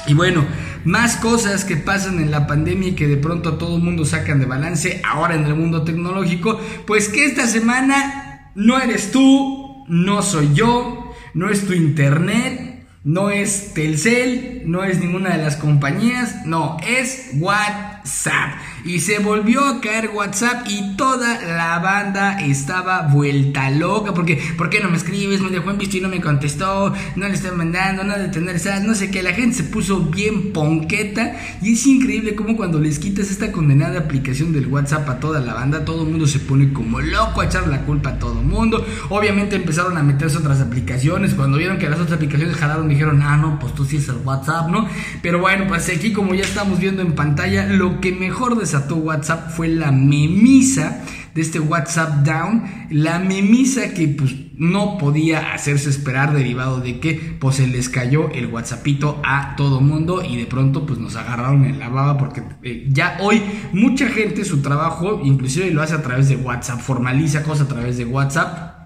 Y 0.06 0.14
bueno, 0.14 0.44
más 0.84 1.16
cosas 1.16 1.64
que 1.64 1.76
pasan 1.76 2.18
en 2.18 2.30
la 2.30 2.46
pandemia 2.46 2.88
y 2.88 2.94
que 2.94 3.06
de 3.06 3.16
pronto 3.16 3.50
a 3.50 3.58
todo 3.58 3.76
el 3.76 3.82
mundo 3.82 4.04
sacan 4.04 4.40
de 4.40 4.46
balance 4.46 5.00
ahora 5.08 5.36
en 5.36 5.44
el 5.44 5.54
mundo 5.54 5.82
tecnológico, 5.82 6.60
pues 6.86 7.08
que 7.08 7.24
esta 7.24 7.46
semana 7.46 8.50
no 8.54 8.80
eres 8.80 9.12
tú, 9.12 9.84
no 9.88 10.22
soy 10.22 10.52
yo, 10.54 11.14
no 11.34 11.50
es 11.50 11.66
tu 11.66 11.72
internet, 11.72 12.84
no 13.04 13.30
es 13.30 13.74
Telcel, 13.74 14.62
no 14.66 14.84
es 14.84 15.00
ninguna 15.00 15.36
de 15.36 15.42
las 15.42 15.56
compañías, 15.56 16.46
no, 16.46 16.76
es 16.86 17.30
WhatsApp. 17.34 18.54
Y 18.84 19.00
se 19.00 19.18
volvió 19.20 19.64
a 19.64 19.80
caer 19.80 20.10
WhatsApp 20.14 20.66
y 20.68 20.96
toda 20.96 21.40
la 21.42 21.78
banda 21.78 22.40
estaba 22.40 23.02
vuelta 23.02 23.70
loca. 23.70 24.12
Porque, 24.14 24.40
¿por 24.56 24.70
qué 24.70 24.80
no 24.80 24.90
me 24.90 24.96
escribes? 24.96 25.40
Me 25.40 25.50
dejó 25.50 25.70
en 25.70 25.78
visto 25.78 25.96
y 25.96 26.00
no 26.00 26.08
me 26.08 26.20
contestó. 26.20 26.92
No 27.16 27.28
le 27.28 27.34
estoy 27.34 27.52
mandando, 27.52 28.04
no 28.04 28.18
de 28.18 28.28
tener 28.28 28.60
no 28.84 28.94
sé 28.94 29.10
qué. 29.10 29.22
La 29.22 29.32
gente 29.32 29.56
se 29.56 29.64
puso 29.64 30.00
bien 30.00 30.52
ponqueta. 30.52 31.36
Y 31.60 31.74
es 31.74 31.86
increíble 31.86 32.34
cómo 32.34 32.56
cuando 32.56 32.80
les 32.80 32.98
quitas 32.98 33.30
esta 33.30 33.52
condenada 33.52 34.00
aplicación 34.00 34.52
del 34.52 34.66
WhatsApp 34.66 35.08
a 35.08 35.20
toda 35.20 35.40
la 35.40 35.54
banda, 35.54 35.84
todo 35.84 36.02
el 36.02 36.10
mundo 36.10 36.26
se 36.26 36.38
pone 36.38 36.72
como 36.72 37.00
loco 37.00 37.40
a 37.40 37.46
echar 37.46 37.66
la 37.68 37.82
culpa 37.82 38.10
a 38.10 38.18
todo 38.18 38.40
el 38.40 38.46
mundo. 38.46 38.84
Obviamente 39.10 39.56
empezaron 39.56 39.96
a 39.96 40.02
meterse 40.02 40.38
otras 40.38 40.60
aplicaciones. 40.60 41.34
Cuando 41.34 41.58
vieron 41.58 41.78
que 41.78 41.88
las 41.88 42.00
otras 42.00 42.16
aplicaciones 42.16 42.56
jalaron, 42.56 42.88
dijeron, 42.88 43.22
ah, 43.22 43.36
no, 43.36 43.58
pues 43.58 43.74
tú 43.74 43.84
sí 43.84 43.96
es 43.96 44.08
el 44.08 44.16
WhatsApp, 44.24 44.68
¿no? 44.68 44.88
Pero 45.22 45.38
bueno, 45.38 45.66
pues 45.68 45.88
aquí 45.88 46.12
como 46.12 46.34
ya 46.34 46.44
estamos 46.44 46.78
viendo 46.78 47.02
en 47.02 47.14
pantalla, 47.14 47.66
lo 47.66 48.00
que 48.00 48.12
mejor 48.12 48.56
desató 48.72 48.96
WhatsApp 48.96 49.50
fue 49.50 49.68
la 49.68 49.92
memisa 49.92 51.02
de 51.34 51.42
este 51.42 51.60
WhatsApp 51.60 52.24
Down, 52.26 52.62
la 52.90 53.18
memisa 53.18 53.92
que 53.94 54.08
pues 54.08 54.34
no 54.56 54.96
podía 54.98 55.52
hacerse 55.54 55.90
esperar 55.90 56.32
derivado 56.34 56.80
de 56.80 57.00
que 57.00 57.36
pues 57.40 57.56
se 57.56 57.66
les 57.66 57.88
cayó 57.88 58.30
el 58.30 58.46
WhatsAppito 58.46 59.20
a 59.24 59.56
todo 59.56 59.80
mundo 59.80 60.22
y 60.24 60.36
de 60.36 60.46
pronto 60.46 60.86
pues 60.86 60.98
nos 60.98 61.16
agarraron 61.16 61.64
en 61.64 61.78
la 61.78 61.88
baba 61.88 62.16
porque 62.16 62.42
eh, 62.62 62.86
ya 62.90 63.18
hoy 63.20 63.42
mucha 63.72 64.08
gente 64.08 64.44
su 64.44 64.62
trabajo 64.62 65.20
inclusive 65.24 65.70
lo 65.70 65.82
hace 65.82 65.94
a 65.94 66.02
través 66.02 66.28
de 66.28 66.36
WhatsApp, 66.36 66.80
formaliza 66.80 67.42
cosas 67.42 67.66
a 67.66 67.68
través 67.68 67.98
de 67.98 68.04
WhatsApp. 68.06 68.78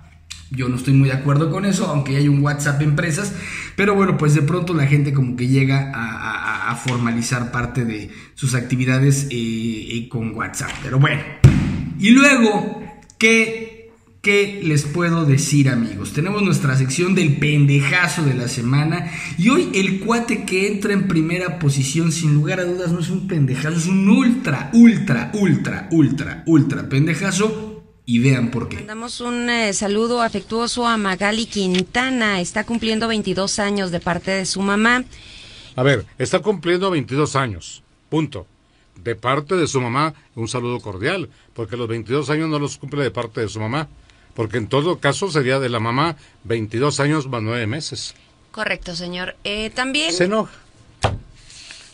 Yo 0.53 0.69
no 0.69 0.77
estoy 0.77 0.95
muy 0.95 1.09
de 1.09 1.15
acuerdo 1.17 1.51
con 1.51 1.65
eso, 1.65 1.87
aunque 1.89 2.17
hay 2.17 2.29
un 2.29 2.41
WhatsApp 2.41 2.81
empresas. 2.81 3.35
Pero 3.75 3.97
bueno, 3.97 4.17
pues 4.17 4.33
de 4.33 4.43
pronto 4.43 4.75
la 4.75 4.87
gente 4.87 5.13
como 5.13 5.35
que 5.35 5.49
llega 5.49 5.91
a- 5.93 6.46
a 6.67 6.75
formalizar 6.75 7.53
parte 7.53 7.85
de 7.85 8.11
sus 8.35 8.55
actividades 8.55 9.29
eh, 9.31 9.31
eh, 9.31 10.09
con 10.09 10.35
WhatsApp. 10.35 10.71
Pero 10.83 10.99
bueno. 10.99 11.23
Y 11.99 12.11
luego, 12.11 12.83
¿qué, 13.19 13.93
¿qué 14.21 14.61
les 14.63 14.83
puedo 14.83 15.25
decir 15.25 15.69
amigos? 15.69 16.13
Tenemos 16.13 16.43
nuestra 16.43 16.77
sección 16.77 17.15
del 17.15 17.39
pendejazo 17.39 18.23
de 18.23 18.35
la 18.35 18.49
semana. 18.49 19.11
Y 19.39 19.49
hoy 19.49 19.71
el 19.75 20.01
cuate 20.01 20.45
que 20.45 20.67
entra 20.67 20.93
en 20.93 21.09
primera 21.09 21.59
posición, 21.59 22.13
sin 22.13 22.35
lugar 22.35 22.61
a 22.61 22.65
dudas, 22.65 22.93
no 22.93 23.01
es 23.01 23.09
un 23.09 23.29
pendejazo, 23.29 23.77
es 23.77 23.87
un 23.87 24.09
ultra, 24.09 24.71
ultra, 24.75 25.31
ultra, 25.35 25.89
ultra, 25.91 26.43
ultra 26.47 26.89
pendejazo. 26.89 27.73
Y 28.09 28.21
vean 28.21 28.53
por 28.53 28.69
qué. 28.69 28.77
Mandamos 28.77 29.21
un 29.21 29.51
eh, 29.51 29.73
saludo 29.73 30.23
afectuoso 30.23 30.87
a 30.87 30.97
Magali 30.97 31.47
Quintana. 31.47 32.41
Está 32.41 32.63
cumpliendo 32.63 33.09
22 33.09 33.59
años 33.59 33.91
de 33.91 33.99
parte 33.99 34.31
de 34.31 34.47
su 34.47 34.61
mamá. 34.61 35.05
A 35.77 35.83
ver, 35.83 36.07
está 36.19 36.41
cumpliendo 36.41 36.91
22 36.91 37.37
años. 37.37 37.83
Punto. 38.09 38.47
De 38.97 39.15
parte 39.15 39.57
de 39.57 39.67
su 39.67 39.81
mamá, 39.81 40.15
un 40.35 40.49
saludo 40.49 40.81
cordial, 40.81 41.29
porque 41.53 41.77
los 41.77 41.87
22 41.87 42.31
años 42.31 42.49
no 42.49 42.59
los 42.59 42.79
cumple 42.79 43.03
de 43.03 43.11
parte 43.11 43.43
de 43.43 43.49
su 43.49 43.61
mamá, 43.61 43.89
porque 44.35 44.57
en 44.57 44.69
todo 44.69 44.99
caso 44.99 45.31
sería 45.31 45.61
de 45.61 45.69
la 45.69 45.79
mamá 45.79 46.17
22 46.45 46.99
años 47.01 47.29
más 47.29 47.43
9 47.43 47.67
meses. 47.67 48.15
Correcto, 48.53 48.97
señor. 48.97 49.37
Eh, 49.45 49.69
también. 49.69 50.15
Se 50.15 50.25
enoja. 50.25 50.53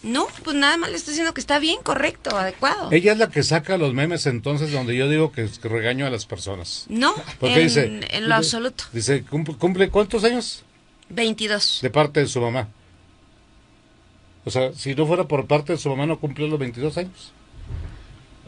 No, 0.05 0.27
pues 0.45 0.57
nada 0.57 0.77
más 0.77 0.91
le 0.91 0.97
estoy 0.97 1.13
diciendo 1.13 1.35
que 1.35 1.41
está 1.41 1.59
bien, 1.59 1.79
correcto, 1.83 2.37
adecuado. 2.37 2.91
Ella 2.93 3.13
es 3.13 3.19
la 3.19 3.31
que 3.31 3.43
saca 3.43 3.77
los 3.77 3.95
memes 3.95 4.27
entonces 4.27 4.73
donde 4.73 4.97
yo 4.97 5.09
digo 5.09 5.33
que, 5.33 5.49
que 5.49 5.69
regaño 5.69 6.07
a 6.07 6.11
las 6.11 6.27
personas. 6.27 6.87
No, 6.89 7.15
Porque 7.39 7.61
en, 7.61 7.63
dice, 7.63 8.01
en 8.11 8.29
lo 8.29 8.35
absoluto. 8.35 8.85
Dice, 8.93 9.23
¿cumple, 9.25 9.55
cumple 9.57 9.91
cuántos 9.91 10.25
años? 10.25 10.65
22. 11.09 11.81
De 11.83 11.91
parte 11.91 12.21
de 12.21 12.27
su 12.27 12.41
mamá. 12.41 12.69
O 14.45 14.51
sea, 14.51 14.73
si 14.73 14.95
no 14.95 15.07
fuera 15.07 15.25
por 15.29 15.47
parte 15.47 15.73
de 15.73 15.79
su 15.79 15.89
mamá, 15.89 16.07
no 16.07 16.19
cumplió 16.19 16.49
los 16.49 16.59
22 16.59 16.99
años. 16.99 17.33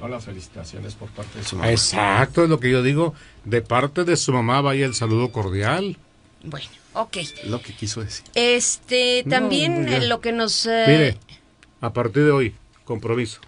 No, 0.00 0.08
las 0.08 0.24
felicitaciones 0.24 0.94
por 0.94 1.08
parte 1.10 1.38
de 1.38 1.44
su 1.44 1.56
mamá. 1.56 1.70
Exacto, 1.70 2.42
es 2.44 2.50
lo 2.50 2.58
que 2.60 2.70
yo 2.70 2.82
digo. 2.82 3.14
De 3.44 3.62
parte 3.62 4.04
de 4.04 4.16
su 4.16 4.32
mamá 4.32 4.60
vaya 4.60 4.86
el 4.86 4.94
saludo 4.94 5.30
cordial. 5.30 5.96
Bueno, 6.42 6.66
ok. 6.94 7.16
Lo 7.46 7.62
que 7.62 7.72
quiso 7.74 8.02
decir. 8.02 8.24
Este, 8.34 9.24
también 9.28 9.88
eh, 9.88 10.06
lo 10.06 10.20
que 10.20 10.32
nos... 10.32 10.66
eh, 10.66 10.84
Mire, 10.88 11.16
a 11.80 11.92
partir 11.92 12.24
de 12.24 12.30
hoy, 12.32 12.54
compromiso. 12.84 13.40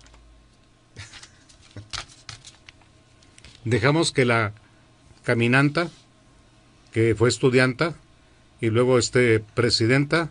Dejamos 3.64 4.12
que 4.12 4.24
la 4.24 4.52
caminanta, 5.24 5.88
que 6.92 7.14
fue 7.16 7.28
estudianta 7.28 7.94
y 8.60 8.70
luego 8.70 8.98
este 8.98 9.40
presidenta 9.40 10.30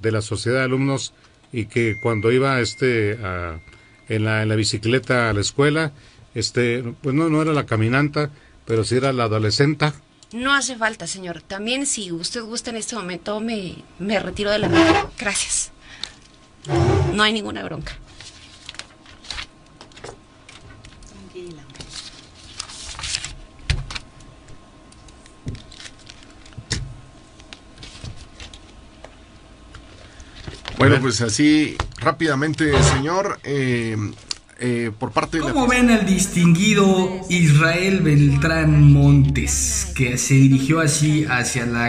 de 0.00 0.10
la 0.10 0.20
sociedad 0.20 0.58
de 0.58 0.64
alumnos 0.64 1.14
y 1.52 1.66
que 1.66 1.96
cuando 2.00 2.32
iba 2.32 2.60
este 2.60 3.18
a- 3.22 3.58
en, 4.08 4.24
la, 4.24 4.42
en 4.42 4.48
la 4.48 4.56
bicicleta 4.56 5.30
a 5.30 5.32
la 5.32 5.40
escuela, 5.40 5.92
este 6.34 6.82
pues 7.02 7.14
no, 7.14 7.28
no 7.28 7.42
era 7.42 7.52
la 7.52 7.66
caminanta, 7.66 8.30
pero 8.66 8.84
sí 8.84 8.96
era 8.96 9.12
la 9.12 9.24
adolescenta. 9.24 9.94
No 10.32 10.54
hace 10.54 10.76
falta, 10.76 11.06
señor. 11.06 11.42
También 11.42 11.84
si 11.86 12.10
usted 12.10 12.42
gusta 12.42 12.70
en 12.70 12.76
este 12.76 12.96
momento, 12.96 13.38
me, 13.40 13.76
me 13.98 14.18
retiro 14.18 14.50
de 14.50 14.60
la. 14.60 15.08
Gracias. 15.18 15.70
No 17.12 17.22
hay 17.22 17.32
ninguna 17.32 17.62
bronca. 17.64 17.92
Bueno, 30.82 31.00
pues 31.00 31.20
así 31.20 31.76
rápidamente, 31.98 32.72
señor, 32.82 33.38
eh, 33.44 33.96
eh, 34.58 34.90
por 34.98 35.12
parte 35.12 35.38
de 35.38 35.44
la... 35.44 35.52
¿Cómo 35.52 35.68
ven 35.68 35.90
al 35.90 36.04
distinguido 36.04 37.20
Israel 37.28 38.00
Beltrán 38.00 38.92
Montes, 38.92 39.92
que 39.94 40.18
se 40.18 40.34
dirigió 40.34 40.80
así 40.80 41.24
hacia 41.24 41.66
la 41.66 41.86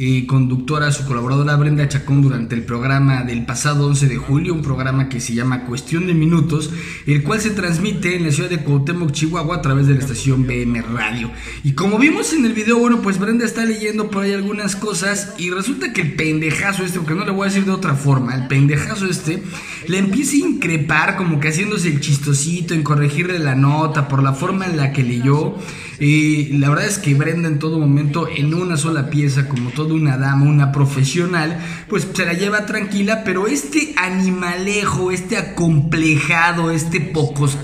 eh, 0.00 0.26
conductora, 0.26 0.92
su 0.92 1.04
colaboradora 1.04 1.56
Brenda 1.56 1.88
Chacón 1.88 2.22
durante 2.22 2.54
el 2.54 2.62
programa 2.62 3.24
del 3.24 3.44
pasado 3.44 3.88
11 3.88 4.06
de 4.06 4.16
julio, 4.16 4.54
un 4.54 4.62
programa 4.62 5.08
que 5.08 5.18
se 5.18 5.34
llama 5.34 5.64
Cuestión 5.64 6.06
de 6.06 6.14
Minutos, 6.14 6.70
el 7.04 7.24
cual 7.24 7.40
se 7.40 7.50
transmite 7.50 8.14
en 8.14 8.22
la 8.22 8.30
ciudad 8.30 8.48
de 8.48 8.60
Cuauhtémoc, 8.60 9.10
Chihuahua, 9.10 9.56
a 9.56 9.60
través 9.60 9.88
de 9.88 9.94
la 9.94 9.98
estación 9.98 10.46
BM 10.46 10.80
Radio. 10.82 11.32
Y 11.64 11.72
como 11.72 11.98
vimos 11.98 12.32
en 12.32 12.46
el 12.46 12.52
video, 12.52 12.78
bueno, 12.78 13.02
pues 13.02 13.18
Brenda 13.18 13.44
está 13.44 13.64
leyendo 13.64 14.08
por 14.08 14.22
ahí 14.22 14.32
algunas 14.32 14.76
cosas 14.76 15.34
y 15.36 15.50
resulta 15.50 15.92
que 15.92 16.02
el 16.02 16.14
pendejazo 16.14 16.84
este, 16.84 17.00
porque 17.00 17.16
no 17.16 17.24
le 17.24 17.32
voy 17.32 17.48
a 17.48 17.50
decir 17.50 17.64
de 17.64 17.72
otra 17.72 17.96
forma, 17.96 18.36
el 18.36 18.46
pendejazo 18.46 19.06
este 19.06 19.42
le 19.88 19.98
empieza 19.98 20.36
a 20.36 20.48
increpar 20.48 21.16
como 21.16 21.40
que 21.40 21.48
haciéndose 21.48 21.88
el 21.88 22.00
chistosito 22.00 22.72
en 22.72 22.84
corregirle 22.84 23.40
la 23.40 23.56
nota 23.56 24.06
por 24.06 24.22
la 24.22 24.32
forma 24.32 24.66
en 24.66 24.76
la 24.76 24.92
que 24.92 25.02
leyó. 25.02 25.56
Eh, 26.00 26.50
la 26.52 26.68
verdad 26.68 26.86
es 26.86 26.98
que 26.98 27.14
Brenda 27.14 27.48
en 27.48 27.58
todo 27.58 27.78
momento, 27.78 28.28
en 28.28 28.54
una 28.54 28.76
sola 28.76 29.10
pieza, 29.10 29.48
como 29.48 29.70
toda 29.70 29.94
una 29.94 30.16
dama, 30.16 30.44
una 30.44 30.70
profesional, 30.70 31.58
pues 31.88 32.06
se 32.12 32.24
la 32.24 32.34
lleva 32.34 32.66
tranquila, 32.66 33.22
pero 33.24 33.48
este 33.48 33.94
animalejo, 33.96 35.10
este 35.10 35.36
acomplejado, 35.36 36.70
este 36.70 37.00
pocos, 37.00 37.58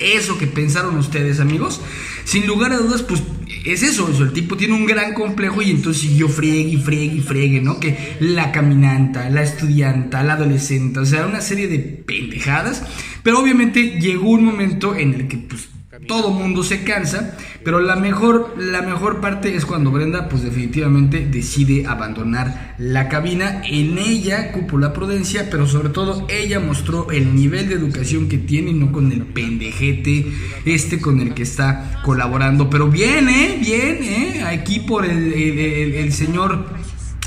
eso 0.00 0.38
que 0.38 0.46
pensaron 0.46 0.96
ustedes, 0.96 1.40
amigos, 1.40 1.80
sin 2.24 2.46
lugar 2.46 2.72
a 2.72 2.78
dudas, 2.78 3.02
pues 3.02 3.22
es 3.64 3.82
eso, 3.82 4.08
eso, 4.08 4.22
el 4.22 4.32
tipo 4.32 4.56
tiene 4.56 4.74
un 4.74 4.86
gran 4.86 5.12
complejo 5.12 5.60
y 5.60 5.70
entonces 5.70 6.02
siguió 6.02 6.28
friegue 6.28 6.70
y 6.70 6.76
friegue 6.76 7.16
y 7.16 7.20
friegue, 7.20 7.60
¿no? 7.60 7.78
Que 7.78 8.16
la 8.20 8.52
caminanta, 8.52 9.28
la 9.28 9.42
estudianta, 9.42 10.22
la 10.22 10.34
adolescente, 10.34 11.00
o 11.00 11.06
sea, 11.06 11.26
una 11.26 11.40
serie 11.40 11.68
de 11.68 11.78
pendejadas, 11.78 12.82
pero 13.22 13.38
obviamente 13.38 13.98
llegó 14.00 14.30
un 14.30 14.44
momento 14.44 14.94
en 14.94 15.14
el 15.14 15.28
que 15.28 15.38
pues 15.38 15.68
todo 16.06 16.30
mundo 16.30 16.62
se 16.62 16.84
cansa, 16.84 17.36
pero 17.64 17.80
la 17.80 17.96
mejor, 17.96 18.54
la 18.58 18.82
mejor 18.82 19.20
parte 19.20 19.54
es 19.56 19.64
cuando 19.66 19.90
Brenda, 19.90 20.28
pues 20.28 20.42
definitivamente 20.42 21.26
decide 21.26 21.86
abandonar 21.86 22.74
la 22.78 23.08
cabina. 23.08 23.62
En 23.64 23.98
ella 23.98 24.52
cupo 24.52 24.78
la 24.78 24.92
prudencia, 24.92 25.48
pero 25.50 25.66
sobre 25.66 25.88
todo 25.88 26.26
ella 26.28 26.60
mostró 26.60 27.10
el 27.10 27.34
nivel 27.34 27.68
de 27.68 27.74
educación 27.74 28.28
que 28.28 28.38
tiene, 28.38 28.72
no 28.72 28.92
con 28.92 29.10
el 29.12 29.22
pendejete 29.22 30.26
este 30.64 31.00
con 31.00 31.20
el 31.20 31.34
que 31.34 31.42
está 31.42 32.00
colaborando. 32.04 32.70
Pero 32.70 32.88
bien, 32.88 33.28
¿eh? 33.28 33.58
Bien, 33.60 33.98
¿eh? 34.02 34.42
Aquí 34.46 34.80
por 34.80 35.04
el, 35.04 35.32
el- 35.32 36.12
señor 36.12 36.66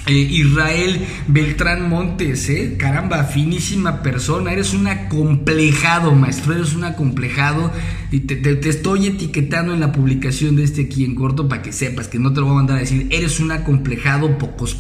eh, 0.10 0.28
Israel 0.32 1.06
Beltrán 1.28 1.88
Montes, 1.90 2.50
¿eh? 2.50 2.76
Caramba, 2.78 3.24
finísima 3.26 4.02
persona. 4.02 4.52
Eres 4.54 4.74
un 4.74 4.88
acomplejado, 4.88 6.14
maestro. 6.14 6.54
Eres 6.56 6.74
un 6.74 6.84
acomplejado. 6.84 7.72
Y 8.12 8.22
te, 8.22 8.36
te- 8.36 8.56
te 8.56 8.70
estoy 8.70 9.08
etiquetando 9.08 9.74
en 9.74 9.80
la 9.80 9.92
publicación 9.92 10.56
de 10.56 10.64
este 10.64 10.82
aquí 10.84 11.06
en 11.06 11.16
corto 11.16 11.48
para 11.48 11.62
que 11.62 11.72
sepas 11.72 12.08
que 12.08 12.20
no 12.20 12.34
te 12.34 12.40
lo 12.40 12.48
voy 12.48 12.54
a 12.54 12.58
mandar 12.58 12.78
a 12.78 12.80
decir. 12.82 13.08
Eres 13.12 13.40
un 13.40 13.52
acomplejado, 13.52 14.38
pocos 14.38 14.78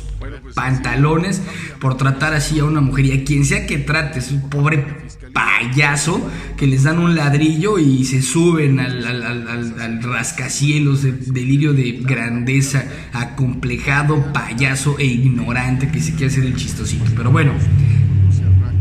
pantalones 0.55 1.41
por 1.79 1.97
tratar 1.97 2.33
así 2.33 2.59
a 2.59 2.65
una 2.65 2.81
mujer. 2.81 3.05
Y 3.05 3.11
a 3.13 3.23
quien 3.23 3.45
sea 3.45 3.65
que 3.67 3.77
trates, 3.77 4.31
un 4.31 4.49
pobre 4.49 4.85
payaso 5.33 6.27
que 6.57 6.65
les 6.67 6.83
dan 6.83 6.99
un 6.99 7.15
ladrillo 7.15 7.77
y 7.77 8.03
se 8.05 8.21
suben 8.21 8.79
al- 8.79 9.05
al- 9.05 9.79
al 9.79 10.03
rascacielos, 10.03 11.03
de 11.03 11.11
delirio 11.11 11.73
de 11.73 11.99
grandeza, 12.01 12.83
acomplejado, 13.13 14.33
payaso 14.33 14.97
e 14.99 15.05
ignorante 15.05 15.89
que 15.91 15.99
se 15.99 16.11
quiere 16.11 16.27
hacer 16.27 16.43
el 16.45 16.55
chistosito. 16.55 17.05
Pero 17.15 17.31
bueno, 17.31 17.53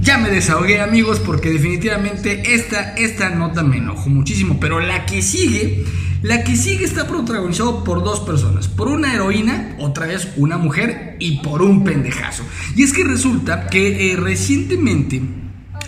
ya 0.01 0.17
me 0.19 0.31
desahogué 0.31 0.81
amigos 0.81 1.21
porque 1.21 1.51
definitivamente 1.51 2.55
esta, 2.55 2.95
esta 2.95 3.31
nota 3.31 3.63
me 3.63 3.77
enojó 3.79 4.09
muchísimo. 4.09 4.59
Pero 4.61 4.81
la 4.81 5.05
que 5.07 5.23
sigue, 5.23 5.85
la 6.23 6.45
que 6.45 6.57
sigue 6.57 6.85
está 6.85 7.07
protagonizado 7.07 7.85
por 7.85 8.03
dos 8.03 8.21
personas. 8.21 8.69
Por 8.69 8.89
una 8.89 9.15
heroína, 9.15 9.77
otra 9.79 10.07
vez 10.07 10.29
una 10.37 10.59
mujer 10.59 11.17
y 11.19 11.39
por 11.39 11.63
un 11.63 11.85
pendejazo. 11.85 12.45
Y 12.77 12.83
es 12.83 12.93
que 12.93 13.05
resulta 13.05 13.67
que 13.69 14.13
eh, 14.13 14.17
recientemente 14.17 15.23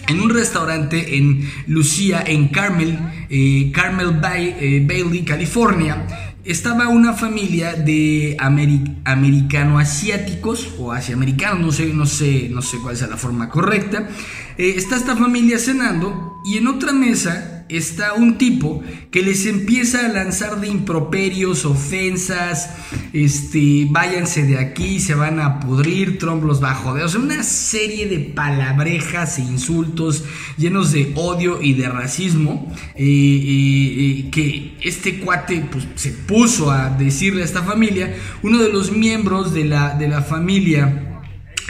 en 0.08 0.20
un 0.20 0.30
restaurante 0.30 1.16
en 1.16 1.48
Lucía, 1.66 2.22
en 2.26 2.48
Carmel, 2.48 2.98
eh, 3.28 3.70
Carmel 3.72 4.18
Bay, 4.20 4.56
eh, 4.58 4.84
Bailey, 4.86 5.24
California, 5.24 6.06
estaba 6.42 6.88
una 6.88 7.12
familia 7.12 7.74
de 7.74 8.36
ameri- 8.38 8.96
americano-asiáticos 9.04 10.70
o 10.78 10.90
asiamericanos, 10.90 11.60
no 11.60 11.70
sé, 11.70 11.92
no 11.92 12.06
sé, 12.06 12.48
no 12.50 12.62
sé 12.62 12.78
cuál 12.78 12.96
sea 12.96 13.08
la 13.08 13.16
forma 13.18 13.48
correcta. 13.48 14.08
Está 14.56 14.96
esta 14.96 15.16
familia 15.16 15.58
cenando 15.58 16.40
y 16.44 16.56
en 16.56 16.66
otra 16.66 16.92
mesa 16.92 17.59
está 17.72 18.14
un 18.14 18.38
tipo 18.38 18.82
que 19.10 19.22
les 19.22 19.46
empieza 19.46 20.06
a 20.06 20.08
lanzar 20.08 20.60
de 20.60 20.68
improperios, 20.68 21.64
ofensas, 21.64 22.70
este, 23.12 23.86
váyanse 23.90 24.44
de 24.44 24.58
aquí, 24.58 25.00
se 25.00 25.14
van 25.14 25.40
a 25.40 25.60
pudrir, 25.60 26.18
Trump 26.18 26.44
los 26.44 26.62
va 26.62 26.72
a 26.72 26.74
una 27.16 27.42
serie 27.42 28.06
de 28.06 28.18
palabrejas 28.20 29.38
e 29.38 29.42
insultos 29.42 30.24
llenos 30.56 30.92
de 30.92 31.12
odio 31.14 31.60
y 31.62 31.74
de 31.74 31.88
racismo, 31.88 32.72
eh, 32.94 33.04
eh, 33.04 34.26
eh, 34.26 34.30
que 34.30 34.76
este 34.82 35.18
cuate 35.20 35.66
pues, 35.70 35.86
se 35.94 36.10
puso 36.10 36.70
a 36.70 36.90
decirle 36.90 37.42
a 37.42 37.44
esta 37.44 37.62
familia, 37.62 38.14
uno 38.42 38.58
de 38.58 38.72
los 38.72 38.92
miembros 38.92 39.52
de 39.54 39.64
la, 39.64 39.94
de 39.94 40.08
la 40.08 40.22
familia, 40.22 41.09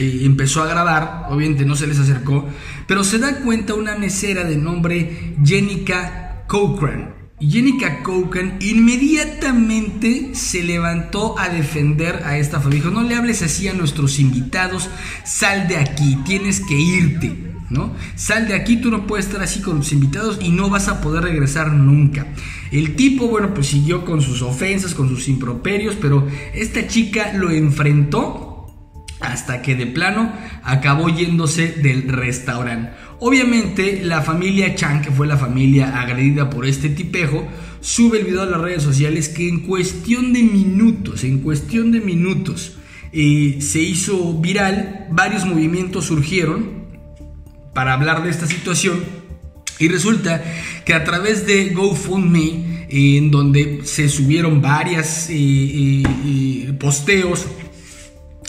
eh, 0.01 0.25
empezó 0.25 0.63
a 0.63 0.67
grabar, 0.67 1.27
obviamente 1.29 1.67
no 1.67 1.77
se 1.77 1.87
les 1.87 1.99
acercó, 1.99 2.49
pero 2.87 3.05
se 3.05 3.19
da 3.19 3.41
cuenta 3.41 3.75
una 3.75 3.97
mesera 3.97 4.45
de 4.45 4.57
nombre 4.57 5.35
Jenica 5.45 6.45
Cochran. 6.47 7.15
Y 7.39 7.51
Jenica 7.51 8.03
Cochran 8.03 8.57
inmediatamente 8.61 10.31
se 10.35 10.63
levantó 10.63 11.39
a 11.39 11.51
defender 11.51 12.23
a 12.25 12.39
esta 12.39 12.61
familia. 12.61 12.91
No 12.91 13.03
le 13.03 13.15
hables 13.15 13.43
así 13.43 13.69
a 13.69 13.75
nuestros 13.75 14.19
invitados, 14.19 14.89
sal 15.25 15.69
de 15.69 15.77
aquí, 15.77 16.19
tienes 16.25 16.61
que 16.61 16.75
irte. 16.75 17.47
¿No? 17.69 17.95
Sal 18.17 18.49
de 18.49 18.55
aquí, 18.55 18.79
tú 18.79 18.91
no 18.91 19.07
puedes 19.07 19.27
estar 19.27 19.41
así 19.43 19.61
con 19.61 19.77
los 19.77 19.93
invitados 19.93 20.41
y 20.43 20.49
no 20.49 20.69
vas 20.71 20.89
a 20.89 21.01
poder 21.01 21.23
regresar 21.23 21.73
nunca. 21.73 22.27
El 22.73 22.97
tipo, 22.97 23.29
bueno, 23.29 23.55
pues 23.55 23.69
siguió 23.69 24.05
con 24.05 24.23
sus 24.23 24.43
ofensas, 24.43 24.93
con 24.93 25.09
sus 25.09 25.29
improperios, 25.29 25.95
pero 26.01 26.27
esta 26.53 26.89
chica 26.89 27.33
lo 27.33 27.49
enfrentó 27.53 28.50
hasta 29.21 29.63
que 29.63 29.75
de 29.75 29.87
plano 29.87 30.33
acabó 30.63 31.09
yéndose 31.09 31.69
del 31.69 32.09
restaurante. 32.09 32.91
Obviamente 33.21 34.01
la 34.03 34.23
familia 34.23 34.75
Chan, 34.75 35.03
que 35.03 35.11
fue 35.11 35.27
la 35.27 35.37
familia 35.37 36.01
agredida 36.01 36.49
por 36.49 36.67
este 36.67 36.89
tipejo, 36.89 37.47
sube 37.81 38.19
el 38.19 38.25
video 38.25 38.43
a 38.43 38.47
las 38.47 38.61
redes 38.61 38.83
sociales 38.83 39.29
que 39.29 39.49
en 39.49 39.61
cuestión 39.61 40.33
de 40.33 40.43
minutos, 40.43 41.25
en 41.25 41.41
cuestión 41.41 41.93
de 41.93 42.01
minutos, 42.01 42.79
eh, 43.13 43.59
se 43.61 43.81
hizo 43.81 44.35
viral, 44.41 45.09
varios 45.11 45.45
movimientos 45.45 46.07
surgieron 46.07 46.81
para 47.75 47.93
hablar 47.93 48.23
de 48.23 48.31
esta 48.31 48.47
situación 48.47 49.01
y 49.79 49.89
resulta 49.89 50.43
que 50.85 50.95
a 50.95 51.05
través 51.05 51.47
de 51.47 51.71
GoFundMe, 51.71 52.87
eh, 52.89 53.17
en 53.17 53.31
donde 53.31 53.81
se 53.85 54.09
subieron 54.09 54.61
varias 54.63 55.29
eh, 55.31 56.73
posteos 56.79 57.47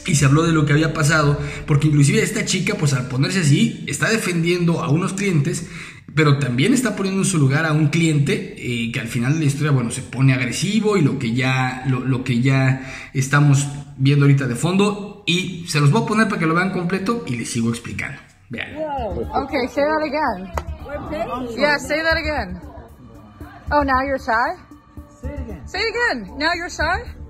y 0.06 0.16
se 0.16 0.26
habló 0.26 0.44
de 0.44 0.52
lo 0.52 0.66
que 0.66 0.74
había 0.74 0.94
pasado, 0.94 1.40
porque 1.68 1.88
inclusive 1.88 2.22
esta 2.22 2.46
chica, 2.46 2.76
pues 2.78 2.94
al 2.94 3.08
ponerse 3.08 3.40
así, 3.40 3.84
está 3.88 4.10
defendiendo 4.10 4.82
a 4.82 4.90
unos 4.90 5.14
clientes, 5.14 5.68
pero 6.16 6.40
también 6.40 6.74
está 6.74 6.96
poniendo 6.96 7.22
en 7.22 7.28
su 7.28 7.38
lugar 7.38 7.66
a 7.66 7.72
un 7.72 7.88
cliente 7.88 8.56
eh, 8.58 8.92
que 8.92 9.00
al 9.00 9.08
final 9.08 9.34
de 9.34 9.40
la 9.40 9.46
historia, 9.46 9.72
bueno, 9.72 9.92
se 9.92 10.02
pone 10.02 10.34
agresivo 10.34 10.98
y 10.98 11.02
lo 11.02 11.18
que 11.18 11.34
ya, 11.34 11.86
lo, 11.88 12.02
lo 12.02 12.24
que 12.24 12.42
ya 12.42 12.92
estamos 13.14 13.68
viendo 13.98 14.26
ahorita 14.26 14.48
de 14.48 14.56
fondo, 14.56 15.24
y 15.26 15.66
se 15.68 15.80
los 15.80 15.92
voy 15.92 16.04
a 16.04 16.06
poner 16.06 16.28
para 16.28 16.40
que 16.40 16.46
lo 16.46 16.56
vean 16.56 16.72
completo 16.72 17.24
y 17.28 17.38
les 17.38 17.50
sigo 17.50 17.70
explicando. 17.70 18.20
Vean. 18.50 18.76
Okay, 18.76 19.68
say 19.68 19.84
that 19.84 20.04
again. 20.04 20.52
Yeah, 21.58 21.78
say 21.78 22.02
that 22.02 22.18
again. 22.18 22.60
Oh, 23.72 23.84
now 23.84 24.02
you're 24.02 24.20
shy? 24.20 24.58
Say 25.22 25.30
it 25.30 25.40
again. 25.40 25.68
Say 25.68 25.80
it 25.80 25.96
again. 25.96 26.38
Now 26.38 26.54
you're 26.54 26.70
shy? 26.70 27.21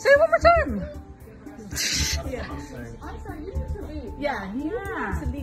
Say 0.00 0.08
it 0.08 0.18
one 0.18 0.30
more 0.30 0.38
time. 0.38 0.80
Yeah, 2.32 2.48
I'm 2.50 2.60
sorry, 3.20 3.40
he 3.40 3.50
needs 3.50 3.74
to 3.74 3.82
leave. 3.86 4.14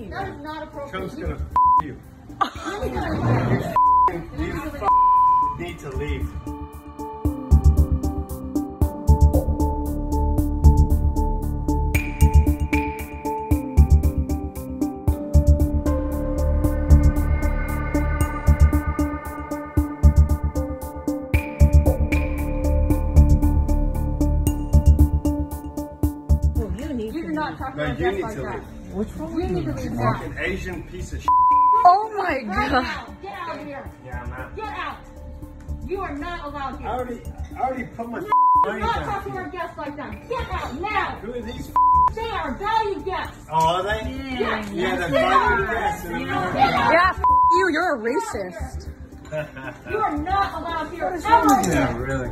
That 0.09 0.29
is 0.29 0.39
not 0.39 0.63
appropriate. 0.63 0.89
Trump's 0.89 1.13
gonna 1.13 1.35
f 1.35 1.41
you. 1.83 1.95
you 4.43 4.61
f 4.65 4.81
need 5.59 5.77
to 5.77 5.91
leave. 5.91 6.27
You 29.49 29.55
with 29.55 29.65
need 29.65 29.65
you? 29.65 29.73
to 29.73 29.81
leave 29.81 29.91
now. 29.93 30.13
Fucking 30.13 30.35
Asian 30.39 30.83
piece 30.83 31.13
of 31.13 31.25
Oh 31.85 32.13
my 32.17 32.23
Right 32.23 32.47
god. 32.71 32.71
now. 32.83 33.15
Get 33.21 33.33
out 33.33 33.59
of 33.59 33.65
here. 33.65 33.91
Yeah, 34.05 34.23
I'm 34.23 34.33
out. 34.33 34.55
Get 34.55 34.65
out. 34.65 34.97
You 35.85 36.01
are 36.01 36.15
not 36.17 36.45
allowed 36.45 36.79
here. 36.79 36.87
I 36.87 36.91
here. 36.91 36.99
already, 36.99 37.21
I 37.55 37.59
already 37.61 37.83
put 37.85 38.09
my 38.09 38.19
Do 38.19 38.79
not 38.79 39.03
talk 39.05 39.23
to 39.25 39.29
our 39.31 39.49
guests 39.49 39.77
like 39.77 39.95
that. 39.95 40.27
Get 40.29 40.49
out 40.51 40.81
now. 40.81 41.19
Who 41.21 41.33
are 41.33 41.41
these? 41.41 41.71
They 42.15 42.29
are 42.29 42.57
valued 42.57 43.05
guests. 43.05 43.45
Oh, 43.51 43.55
are 43.55 43.83
they? 43.83 44.11
Yes. 44.39 44.69
Yeah, 44.73 44.95
they're 44.97 45.09
Get 45.11 45.23
out. 45.23 45.59
valued 45.59 45.69
guests. 45.69 46.05
and 46.05 46.15
I'm 46.15 46.25
not- 46.27 46.55
Yeah, 46.55 47.09
f- 47.11 47.21
you. 47.51 47.69
You're 47.71 47.95
a 47.95 47.99
racist. 47.99 48.89
You 49.91 49.97
are 49.99 50.17
not 50.17 50.53
allowed 50.61 50.91
here 50.91 51.05
ever 51.05 51.21
Yeah, 51.27 51.59
again. 51.59 51.97
really. 51.97 52.29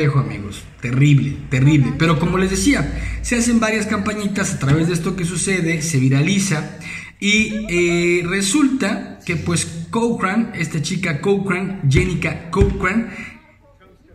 Tipejo, 0.00 0.20
amigos? 0.20 0.62
Terrible, 0.80 1.36
terrible. 1.50 1.92
Pero 1.98 2.18
como 2.18 2.38
les 2.38 2.50
decía, 2.50 3.20
se 3.20 3.36
hacen 3.36 3.60
varias 3.60 3.86
campañitas 3.86 4.54
a 4.54 4.58
través 4.58 4.88
de 4.88 4.94
esto 4.94 5.14
que 5.14 5.26
sucede, 5.26 5.82
se 5.82 5.98
viraliza 5.98 6.78
y 7.20 7.66
eh, 7.68 8.22
resulta 8.26 9.18
que 9.26 9.36
pues 9.36 9.86
Cochran, 9.90 10.52
esta 10.54 10.80
chica 10.80 11.20
Cochran, 11.20 11.82
Jenica 11.90 12.50
Cochran, 12.50 13.10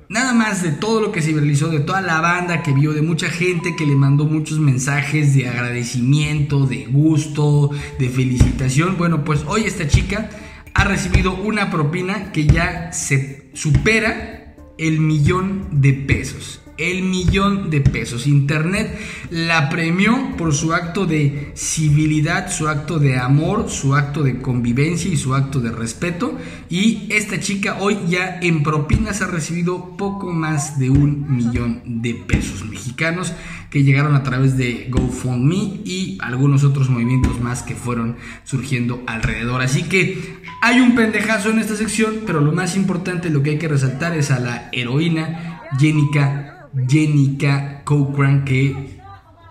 nada 0.10 0.34
más 0.34 0.64
de 0.64 0.72
todo 0.72 1.02
lo 1.02 1.12
que 1.12 1.22
se 1.22 1.34
viralizó, 1.34 1.70
de 1.70 1.82
toda 1.82 2.02
la 2.02 2.20
banda 2.20 2.64
que 2.64 2.72
vio, 2.72 2.94
de 2.94 3.04
mucha 3.04 3.30
gente 3.30 3.76
que 3.76 3.86
le 3.86 3.96
mandó 3.96 4.26
muchos 4.26 4.58
mensajes 4.58 5.36
de 5.36 5.48
agradecimiento, 5.48 6.66
de 6.66 6.86
gusto, 6.86 7.70
de 8.00 8.10
felicitación. 8.10 8.98
Bueno, 8.98 9.24
pues 9.24 9.44
hoy 9.46 9.66
esta 9.66 9.88
chica 9.88 10.32
ha 10.74 10.84
recibido 10.84 11.36
una 11.36 11.70
propina 11.70 12.32
que 12.32 12.48
ya 12.48 12.92
se 12.92 13.52
supera 13.54 14.35
el 14.78 15.00
millón 15.00 15.68
de 15.72 15.94
pesos. 15.94 16.62
El 16.78 17.04
millón 17.04 17.70
de 17.70 17.82
pesos. 17.82 18.28
Internet 18.28 19.00
la 19.30 19.70
premió 19.70 20.36
por 20.38 20.54
su 20.54 20.74
acto 20.74 21.06
de 21.06 21.52
civilidad, 21.56 22.52
su 22.52 22.68
acto 22.68 23.00
de 23.00 23.18
amor, 23.18 23.70
su 23.70 23.96
acto 23.96 24.24
de 24.24 24.42
convivencia 24.42 25.12
y 25.12 25.18
su 25.18 25.36
acto 25.36 25.60
de 25.60 25.72
respeto. 25.72 26.38
Y 26.70 27.08
esta 27.10 27.40
chica 27.40 27.78
hoy 27.80 27.98
ya 28.08 28.40
en 28.42 28.64
propinas 28.64 29.22
ha 29.22 29.28
recibido 29.28 29.96
poco 29.98 30.34
más 30.34 30.80
de 30.80 30.90
un 30.90 31.36
millón 31.36 31.82
de 31.86 32.14
pesos 32.14 32.66
mexicanos 32.66 33.34
que 33.70 33.84
llegaron 33.84 34.16
a 34.16 34.24
través 34.24 34.58
de 34.58 34.88
GoFundMe 34.90 35.82
y 35.84 36.18
algunos 36.22 36.64
otros 36.64 36.90
movimientos 36.90 37.42
más 37.42 37.64
que 37.64 37.76
fueron 37.76 38.16
surgiendo 38.44 39.04
alrededor. 39.08 39.62
Así 39.62 39.84
que 39.84 40.38
hay 40.62 40.80
un 40.80 40.96
pendejazo 40.96 41.50
en 41.50 41.60
esta 41.60 41.76
sección, 41.76 42.22
pero 42.26 42.40
lo 42.40 42.52
más 42.52 42.76
importante, 42.76 43.30
lo 43.30 43.44
que 43.44 43.52
hay 43.52 43.58
que 43.58 43.68
resaltar 43.68 44.16
es 44.16 44.32
a 44.32 44.40
la 44.40 44.70
heroína 44.72 45.62
Jenica, 45.78 46.55
Jenica 46.88 47.84
Cochran, 47.84 48.46
que 48.46 49.00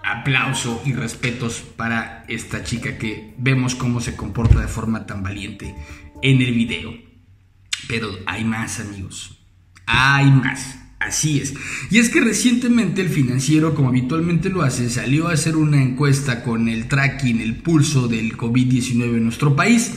aplauso 0.04 0.82
y 0.84 0.92
respetos 0.92 1.64
para 1.76 2.24
esta 2.28 2.62
chica 2.62 2.98
que 2.98 3.34
vemos 3.38 3.74
cómo 3.74 4.00
se 4.00 4.16
comporta 4.16 4.60
de 4.60 4.68
forma 4.68 5.06
tan 5.06 5.22
valiente 5.22 5.74
en 6.22 6.42
el 6.42 6.52
video. 6.52 6.92
Pero 7.88 8.08
hay 8.26 8.44
más 8.44 8.80
amigos, 8.80 9.38
hay 9.86 10.30
más. 10.30 10.78
Así 11.00 11.38
es. 11.38 11.52
Y 11.90 11.98
es 11.98 12.08
que 12.08 12.22
recientemente 12.22 13.02
el 13.02 13.10
financiero, 13.10 13.74
como 13.74 13.90
habitualmente 13.90 14.48
lo 14.48 14.62
hace, 14.62 14.88
salió 14.88 15.28
a 15.28 15.32
hacer 15.32 15.54
una 15.56 15.82
encuesta 15.82 16.42
con 16.42 16.66
el 16.68 16.88
tracking, 16.88 17.40
el 17.40 17.56
pulso 17.56 18.08
del 18.08 18.38
COVID-19 18.38 19.16
en 19.16 19.24
nuestro 19.24 19.54
país. 19.54 19.92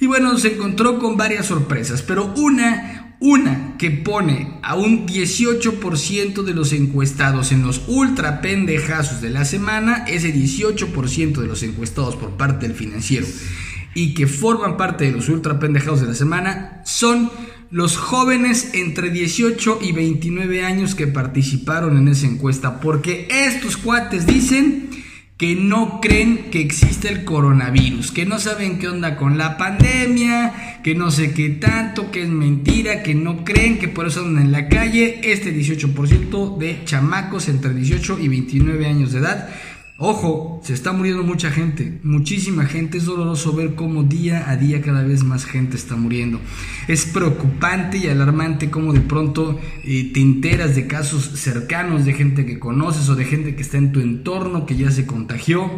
Y 0.00 0.06
bueno, 0.06 0.36
se 0.38 0.54
encontró 0.54 0.98
con 0.98 1.16
varias 1.16 1.46
sorpresas, 1.46 2.02
pero 2.02 2.34
una, 2.36 2.99
una 3.20 3.76
que 3.78 3.90
pone 3.90 4.58
a 4.62 4.74
un 4.74 5.06
18% 5.06 6.42
de 6.42 6.54
los 6.54 6.72
encuestados 6.72 7.52
en 7.52 7.62
los 7.62 7.82
ultra 7.86 8.40
pendejazos 8.40 9.20
de 9.20 9.30
la 9.30 9.44
semana, 9.44 10.04
ese 10.08 10.34
18% 10.34 11.40
de 11.40 11.46
los 11.46 11.62
encuestados 11.62 12.16
por 12.16 12.30
parte 12.30 12.66
del 12.66 12.76
financiero 12.76 13.26
y 13.94 14.14
que 14.14 14.26
forman 14.26 14.76
parte 14.76 15.04
de 15.04 15.12
los 15.12 15.28
ultra 15.28 15.58
pendejados 15.58 16.00
de 16.00 16.06
la 16.08 16.14
semana 16.14 16.82
son 16.84 17.30
los 17.70 17.96
jóvenes 17.96 18.70
entre 18.74 19.10
18 19.10 19.78
y 19.82 19.92
29 19.92 20.64
años 20.64 20.94
que 20.94 21.06
participaron 21.06 21.96
en 21.96 22.08
esa 22.08 22.26
encuesta, 22.26 22.80
porque 22.80 23.28
estos 23.30 23.76
cuates 23.76 24.26
dicen 24.26 24.89
que 25.40 25.56
no 25.56 26.02
creen 26.02 26.50
que 26.50 26.60
existe 26.60 27.08
el 27.08 27.24
coronavirus, 27.24 28.12
que 28.12 28.26
no 28.26 28.38
saben 28.38 28.78
qué 28.78 28.88
onda 28.88 29.16
con 29.16 29.38
la 29.38 29.56
pandemia, 29.56 30.80
que 30.82 30.94
no 30.94 31.10
sé 31.10 31.32
qué 31.32 31.48
tanto, 31.48 32.10
que 32.10 32.24
es 32.24 32.28
mentira, 32.28 33.02
que 33.02 33.14
no 33.14 33.42
creen, 33.42 33.78
que 33.78 33.88
por 33.88 34.06
eso 34.06 34.20
andan 34.20 34.44
en 34.44 34.52
la 34.52 34.68
calle. 34.68 35.32
Este 35.32 35.54
18% 35.54 36.58
de 36.58 36.84
chamacos 36.84 37.48
entre 37.48 37.72
18 37.72 38.18
y 38.20 38.28
29 38.28 38.86
años 38.86 39.12
de 39.12 39.20
edad. 39.20 39.48
Ojo, 40.02 40.62
se 40.64 40.72
está 40.72 40.92
muriendo 40.92 41.22
mucha 41.22 41.50
gente, 41.50 42.00
muchísima 42.02 42.64
gente. 42.64 42.96
Es 42.96 43.04
doloroso 43.04 43.52
ver 43.52 43.74
cómo 43.74 44.02
día 44.02 44.48
a 44.48 44.56
día 44.56 44.80
cada 44.80 45.02
vez 45.02 45.24
más 45.24 45.44
gente 45.44 45.76
está 45.76 45.94
muriendo. 45.94 46.40
Es 46.88 47.04
preocupante 47.04 47.98
y 47.98 48.06
alarmante 48.06 48.70
cómo 48.70 48.94
de 48.94 49.02
pronto 49.02 49.60
eh, 49.84 50.10
te 50.14 50.20
enteras 50.20 50.74
de 50.74 50.86
casos 50.86 51.38
cercanos 51.38 52.06
de 52.06 52.14
gente 52.14 52.46
que 52.46 52.58
conoces 52.58 53.10
o 53.10 53.14
de 53.14 53.26
gente 53.26 53.54
que 53.54 53.60
está 53.60 53.76
en 53.76 53.92
tu 53.92 54.00
entorno 54.00 54.64
que 54.64 54.74
ya 54.74 54.90
se 54.90 55.04
contagió 55.04 55.70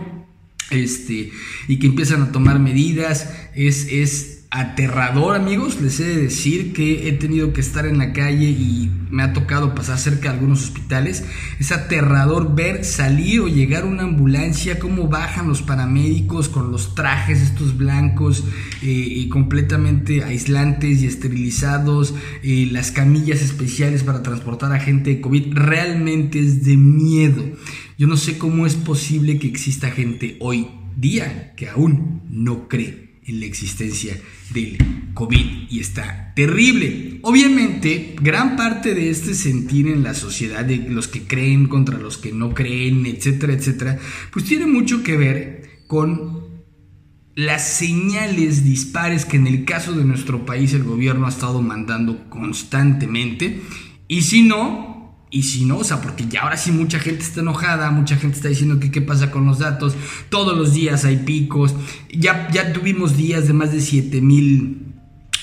este, 0.71 1.33
y 1.67 1.81
que 1.81 1.89
empiezan 1.89 2.23
a 2.23 2.31
tomar 2.31 2.61
medidas. 2.61 3.29
Es, 3.57 3.89
es 3.91 4.42
aterrador, 4.53 5.35
amigos. 5.35 5.81
Les 5.81 5.99
he 5.99 6.05
de 6.05 6.23
decir 6.25 6.75
que 6.75 7.09
he 7.09 7.13
tenido 7.13 7.55
que 7.55 7.63
estar 7.63 7.87
en 7.87 7.97
la 7.97 8.13
calle 8.13 8.51
y 8.51 8.91
me 9.11 9.23
ha 9.23 9.33
tocado 9.33 9.75
pasar 9.75 9.99
cerca 9.99 10.29
de 10.29 10.35
algunos 10.35 10.63
hospitales. 10.63 11.25
Es 11.59 11.73
aterrador 11.73 12.55
ver 12.55 12.85
salir 12.85 13.41
o 13.41 13.49
llegar 13.49 13.87
una 13.87 14.03
ambulancia, 14.03 14.79
cómo 14.79 15.09
bajan 15.09 15.49
los 15.49 15.63
paramédicos 15.63 16.51
con 16.51 16.71
los 16.71 16.95
trajes 16.95 17.41
estos 17.41 17.79
blancos 17.79 18.45
eh, 18.83 18.89
y 18.89 19.31
completamente 19.31 20.23
aislantes 20.23 21.01
y 21.01 21.07
esterilizados, 21.07 22.15
eh, 22.43 22.69
las 22.71 22.91
camillas 22.91 23.41
especiales 23.41 24.03
para 24.03 24.23
transportar 24.23 24.71
a 24.73 24.81
gente 24.81 25.15
de 25.15 25.21
COVID. 25.23 25.55
Realmente 25.55 26.39
es 26.39 26.63
de 26.63 26.77
miedo. 26.77 27.43
Yo 27.97 28.07
no 28.07 28.19
sé 28.19 28.37
cómo 28.37 28.67
es 28.67 28.75
posible 28.75 29.39
que 29.39 29.49
exista 29.49 29.91
gente 29.91 30.37
hoy 30.41 30.69
día 30.95 31.55
que 31.57 31.71
aún 31.71 32.21
no 32.29 32.69
cree 32.69 33.12
en 33.25 33.41
la 33.41 33.47
existencia 33.47 34.21
del 34.53 34.79
COVID 35.15 35.69
y 35.71 35.81
está 35.81 36.33
terrible. 36.35 37.21
Obviamente, 37.23 38.17
gran 38.21 38.57
parte 38.57 38.95
de 38.95 39.11
este 39.11 39.35
sentir 39.35 39.87
en 39.89 40.03
la 40.03 40.15
sociedad 40.15 40.65
de 40.65 40.79
los 40.79 41.09
que 41.09 41.23
creen 41.23 41.67
contra 41.67 41.99
los 41.99 42.19
que 42.19 42.33
no 42.33 42.55
creen, 42.55 43.07
etcétera, 43.07 43.53
etcétera, 43.53 43.99
pues 44.33 44.45
tiene 44.45 44.67
mucho 44.67 45.03
que 45.03 45.17
ver 45.17 45.85
con 45.87 46.43
las 47.35 47.67
señales 47.67 48.65
dispares 48.65 49.25
que 49.25 49.37
en 49.37 49.47
el 49.47 49.65
caso 49.65 49.93
de 49.93 50.05
nuestro 50.05 50.45
país 50.45 50.75
el 50.75 50.85
gobierno 50.85 51.27
ha 51.27 51.31
estado 51.31 51.63
mandando 51.63 52.29
constantemente. 52.29 53.63
Y 54.09 54.23
si 54.23 54.43
no, 54.43 54.92
y 55.33 55.45
si 55.45 55.65
no, 55.65 55.79
o 55.79 55.85
sea, 55.85 56.03
porque 56.03 56.27
ya 56.29 56.43
ahora 56.43 56.59
sí 56.59 56.71
mucha 56.71 57.01
gente 57.01 57.23
está 57.23 57.41
enojada, 57.41 57.91
mucha 57.91 58.17
gente 58.17 58.37
está 58.37 58.49
diciendo 58.49 58.79
que 58.79 58.91
qué 58.91 59.01
pasa 59.01 59.31
con 59.31 59.47
los 59.47 59.59
datos, 59.61 59.95
todos 60.29 60.57
los 60.57 60.75
días 60.75 61.07
hay 61.07 61.17
picos, 61.17 61.75
ya, 62.15 62.51
ya 62.53 62.75
tuvimos 62.75 63.17
días 63.17 63.47
de 63.47 63.55
más 63.55 63.73
de 63.73 63.81
7 63.81 64.21
mil... 64.21 64.93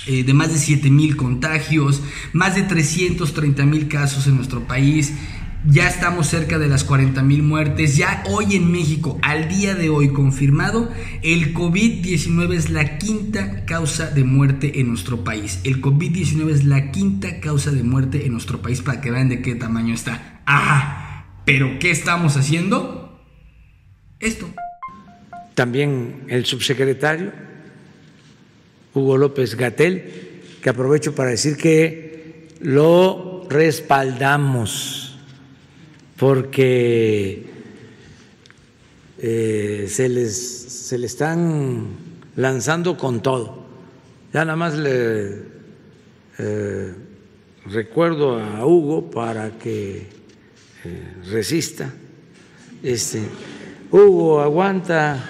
eh, 0.05 0.23
de 0.23 0.33
más 0.33 0.53
de 0.53 0.59
7 0.59 0.91
mil 0.91 1.17
contagios, 1.17 2.01
más 2.33 2.53
de 2.53 2.61
330 2.61 3.65
mil 3.65 3.87
casos 3.87 4.27
en 4.27 4.35
nuestro 4.35 4.67
país, 4.67 5.11
ya 5.67 5.87
estamos 5.87 6.27
cerca 6.27 6.57
de 6.57 6.67
las 6.67 6.83
40 6.83 7.21
mil 7.23 7.43
muertes, 7.43 7.97
ya 7.97 8.23
hoy 8.29 8.55
en 8.55 8.71
México, 8.71 9.19
al 9.21 9.49
día 9.49 9.75
de 9.75 9.89
hoy 9.89 10.13
confirmado, 10.13 10.89
el 11.21 11.53
COVID-19 11.53 12.53
es 12.53 12.69
la 12.69 12.97
quinta 12.97 13.65
causa 13.65 14.07
de 14.07 14.23
muerte 14.23 14.79
en 14.79 14.87
nuestro 14.87 15.23
país. 15.23 15.59
El 15.63 15.81
COVID-19 15.81 16.49
es 16.49 16.63
la 16.63 16.91
quinta 16.91 17.39
causa 17.39 17.71
de 17.71 17.83
muerte 17.83 18.25
en 18.25 18.33
nuestro 18.33 18.61
país 18.61 18.81
para 18.81 19.01
que 19.01 19.11
vean 19.11 19.29
de 19.29 19.41
qué 19.41 19.55
tamaño 19.55 19.93
está. 19.93 20.41
¡Ah! 20.45 21.25
¿Pero 21.45 21.79
qué 21.79 21.91
estamos 21.91 22.37
haciendo? 22.37 23.19
Esto. 24.19 24.49
También 25.55 26.23
el 26.27 26.45
subsecretario 26.45 27.31
Hugo 28.93 29.17
López 29.17 29.55
Gatel, 29.55 30.41
que 30.61 30.69
aprovecho 30.69 31.15
para 31.15 31.31
decir 31.31 31.57
que 31.57 32.47
lo 32.61 33.47
respaldamos 33.49 35.08
porque 36.19 37.49
eh, 39.17 39.85
se, 39.89 40.09
les, 40.09 40.35
se 40.35 40.97
le 40.97 41.05
están 41.05 41.87
lanzando 42.35 42.97
con 42.97 43.21
todo. 43.21 43.63
Ya 44.33 44.43
nada 44.43 44.57
más 44.57 44.75
le 44.75 45.43
eh, 46.37 46.93
recuerdo 47.67 48.37
a 48.37 48.65
Hugo 48.65 49.09
para 49.09 49.51
que 49.51 50.09
eh, 50.83 51.13
resista. 51.31 51.89
Este, 52.83 53.21
Hugo 53.89 54.41
aguanta, 54.41 55.23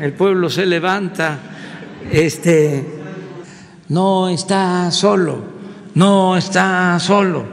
el 0.00 0.12
pueblo 0.12 0.48
se 0.48 0.64
levanta, 0.64 1.40
este, 2.10 2.84
no 3.88 4.28
está 4.28 4.92
solo, 4.92 5.42
no 5.96 6.36
está 6.36 6.98
solo, 7.00 7.44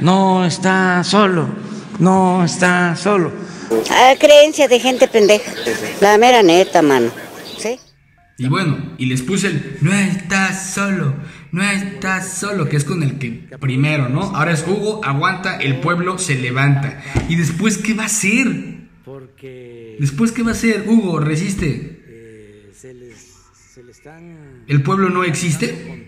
no 0.00 0.44
está 0.44 1.04
solo, 1.04 1.69
no 2.00 2.44
está 2.44 2.96
solo. 2.96 3.32
Ah, 3.90 4.14
creencia 4.18 4.66
de 4.68 4.80
gente 4.80 5.06
pendeja. 5.08 5.52
La 6.00 6.18
mera 6.18 6.42
neta, 6.42 6.82
mano. 6.82 7.10
¿Sí? 7.58 7.78
Y 8.38 8.48
bueno, 8.48 8.94
y 8.98 9.06
les 9.06 9.22
puse 9.22 9.48
el 9.48 9.76
no 9.82 9.92
estás 9.92 10.72
solo, 10.72 11.14
no 11.52 11.62
estás 11.62 12.32
solo, 12.38 12.68
que 12.68 12.76
es 12.76 12.84
con 12.84 13.02
el 13.02 13.18
que 13.18 13.46
primero, 13.60 14.08
¿no? 14.08 14.22
Ahora 14.34 14.52
es 14.52 14.64
Hugo, 14.66 15.04
aguanta, 15.04 15.58
el 15.58 15.80
pueblo 15.80 16.18
se 16.18 16.36
levanta. 16.36 17.02
¿Y 17.28 17.36
después 17.36 17.76
qué 17.78 17.92
va 17.94 18.04
a 18.04 18.06
hacer? 18.06 18.46
Porque 19.04 19.96
Después 20.00 20.32
qué 20.32 20.42
va 20.42 20.50
a 20.50 20.54
hacer? 20.54 20.84
Hugo, 20.88 21.20
resiste. 21.20 22.00
eh, 22.08 22.70
se, 22.74 22.94
les, 22.94 23.14
se 23.74 23.82
le 23.82 23.92
están 23.92 24.64
¿El 24.66 24.82
pueblo 24.82 25.10
no 25.10 25.22
existe? 25.24 26.06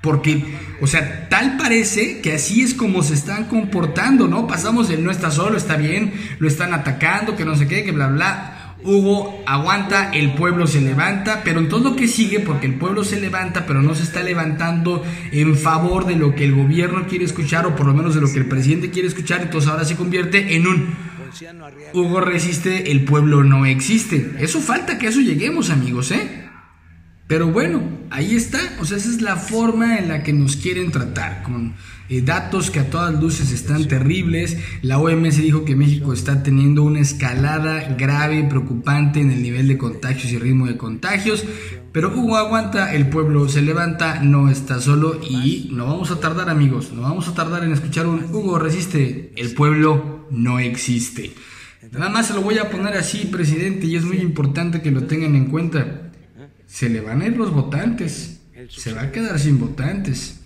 Porque, 0.00 0.44
o 0.80 0.86
sea, 0.86 1.28
tal 1.28 1.56
parece 1.56 2.20
que 2.20 2.32
así 2.32 2.62
es 2.62 2.72
como 2.72 3.02
se 3.02 3.14
están 3.14 3.46
comportando, 3.46 4.28
¿no? 4.28 4.46
Pasamos 4.46 4.90
el 4.90 5.02
no 5.02 5.10
está 5.10 5.30
solo, 5.30 5.56
está 5.56 5.76
bien, 5.76 6.12
lo 6.38 6.46
están 6.46 6.72
atacando, 6.72 7.34
que 7.34 7.44
no 7.44 7.56
sé 7.56 7.66
qué, 7.66 7.82
que 7.82 7.92
bla, 7.92 8.06
bla. 8.06 8.54
Hugo 8.84 9.42
aguanta, 9.44 10.12
el 10.12 10.34
pueblo 10.34 10.68
se 10.68 10.80
levanta, 10.80 11.42
pero 11.42 11.58
en 11.58 11.68
todo 11.68 11.90
lo 11.90 11.96
que 11.96 12.06
sigue, 12.06 12.38
porque 12.38 12.66
el 12.66 12.74
pueblo 12.74 13.02
se 13.02 13.20
levanta, 13.20 13.66
pero 13.66 13.82
no 13.82 13.96
se 13.96 14.04
está 14.04 14.22
levantando 14.22 15.04
en 15.32 15.56
favor 15.56 16.06
de 16.06 16.14
lo 16.14 16.34
que 16.36 16.44
el 16.44 16.54
gobierno 16.54 17.06
quiere 17.08 17.24
escuchar, 17.24 17.66
o 17.66 17.74
por 17.74 17.86
lo 17.86 17.94
menos 17.94 18.14
de 18.14 18.20
lo 18.20 18.32
que 18.32 18.38
el 18.38 18.46
presidente 18.46 18.90
quiere 18.90 19.08
escuchar, 19.08 19.42
entonces 19.42 19.68
ahora 19.68 19.84
se 19.84 19.96
convierte 19.96 20.54
en 20.54 20.68
un. 20.68 20.94
Hugo 21.92 22.20
resiste, 22.20 22.92
el 22.92 23.04
pueblo 23.04 23.42
no 23.42 23.66
existe. 23.66 24.32
Eso 24.38 24.60
falta 24.60 24.96
que 24.96 25.06
a 25.06 25.10
eso 25.10 25.20
lleguemos, 25.20 25.70
amigos, 25.70 26.12
¿eh? 26.12 26.47
Pero 27.28 27.52
bueno, 27.52 27.82
ahí 28.08 28.34
está. 28.34 28.58
O 28.80 28.86
sea, 28.86 28.96
esa 28.96 29.10
es 29.10 29.20
la 29.20 29.36
forma 29.36 29.98
en 29.98 30.08
la 30.08 30.22
que 30.22 30.32
nos 30.32 30.56
quieren 30.56 30.90
tratar, 30.90 31.42
con 31.42 31.74
eh, 32.08 32.22
datos 32.22 32.70
que 32.70 32.80
a 32.80 32.88
todas 32.88 33.20
luces 33.20 33.52
están 33.52 33.86
terribles. 33.86 34.56
La 34.80 34.98
OMS 34.98 35.36
dijo 35.36 35.66
que 35.66 35.76
México 35.76 36.14
está 36.14 36.42
teniendo 36.42 36.82
una 36.82 37.00
escalada 37.00 37.94
grave, 37.98 38.44
preocupante 38.44 39.20
en 39.20 39.30
el 39.30 39.42
nivel 39.42 39.68
de 39.68 39.76
contagios 39.76 40.32
y 40.32 40.38
ritmo 40.38 40.66
de 40.66 40.78
contagios. 40.78 41.44
Pero 41.92 42.16
Hugo 42.16 42.38
aguanta, 42.38 42.94
el 42.94 43.10
pueblo 43.10 43.46
se 43.50 43.60
levanta, 43.60 44.20
no 44.22 44.48
está 44.48 44.80
solo 44.80 45.20
y 45.22 45.68
no 45.70 45.84
vamos 45.84 46.10
a 46.10 46.20
tardar, 46.20 46.48
amigos. 46.48 46.92
No 46.94 47.02
vamos 47.02 47.28
a 47.28 47.34
tardar 47.34 47.62
en 47.62 47.72
escuchar 47.72 48.06
un 48.06 48.24
Hugo 48.34 48.58
resiste, 48.58 49.34
el 49.36 49.52
pueblo 49.52 50.26
no 50.30 50.60
existe. 50.60 51.34
Nada 51.92 52.08
más 52.08 52.28
se 52.28 52.34
lo 52.34 52.40
voy 52.40 52.56
a 52.56 52.70
poner 52.70 52.94
así, 52.94 53.26
presidente, 53.26 53.86
y 53.86 53.96
es 53.96 54.04
muy 54.04 54.16
importante 54.16 54.80
que 54.80 54.90
lo 54.90 55.04
tengan 55.04 55.34
en 55.34 55.46
cuenta 55.46 56.07
se 56.68 56.88
le 56.88 57.00
van 57.00 57.22
a 57.22 57.26
ir 57.26 57.36
los 57.36 57.52
votantes. 57.52 58.40
Se 58.68 58.92
va 58.92 59.02
a 59.02 59.12
quedar 59.12 59.40
sin 59.40 59.58
votantes. 59.58 60.40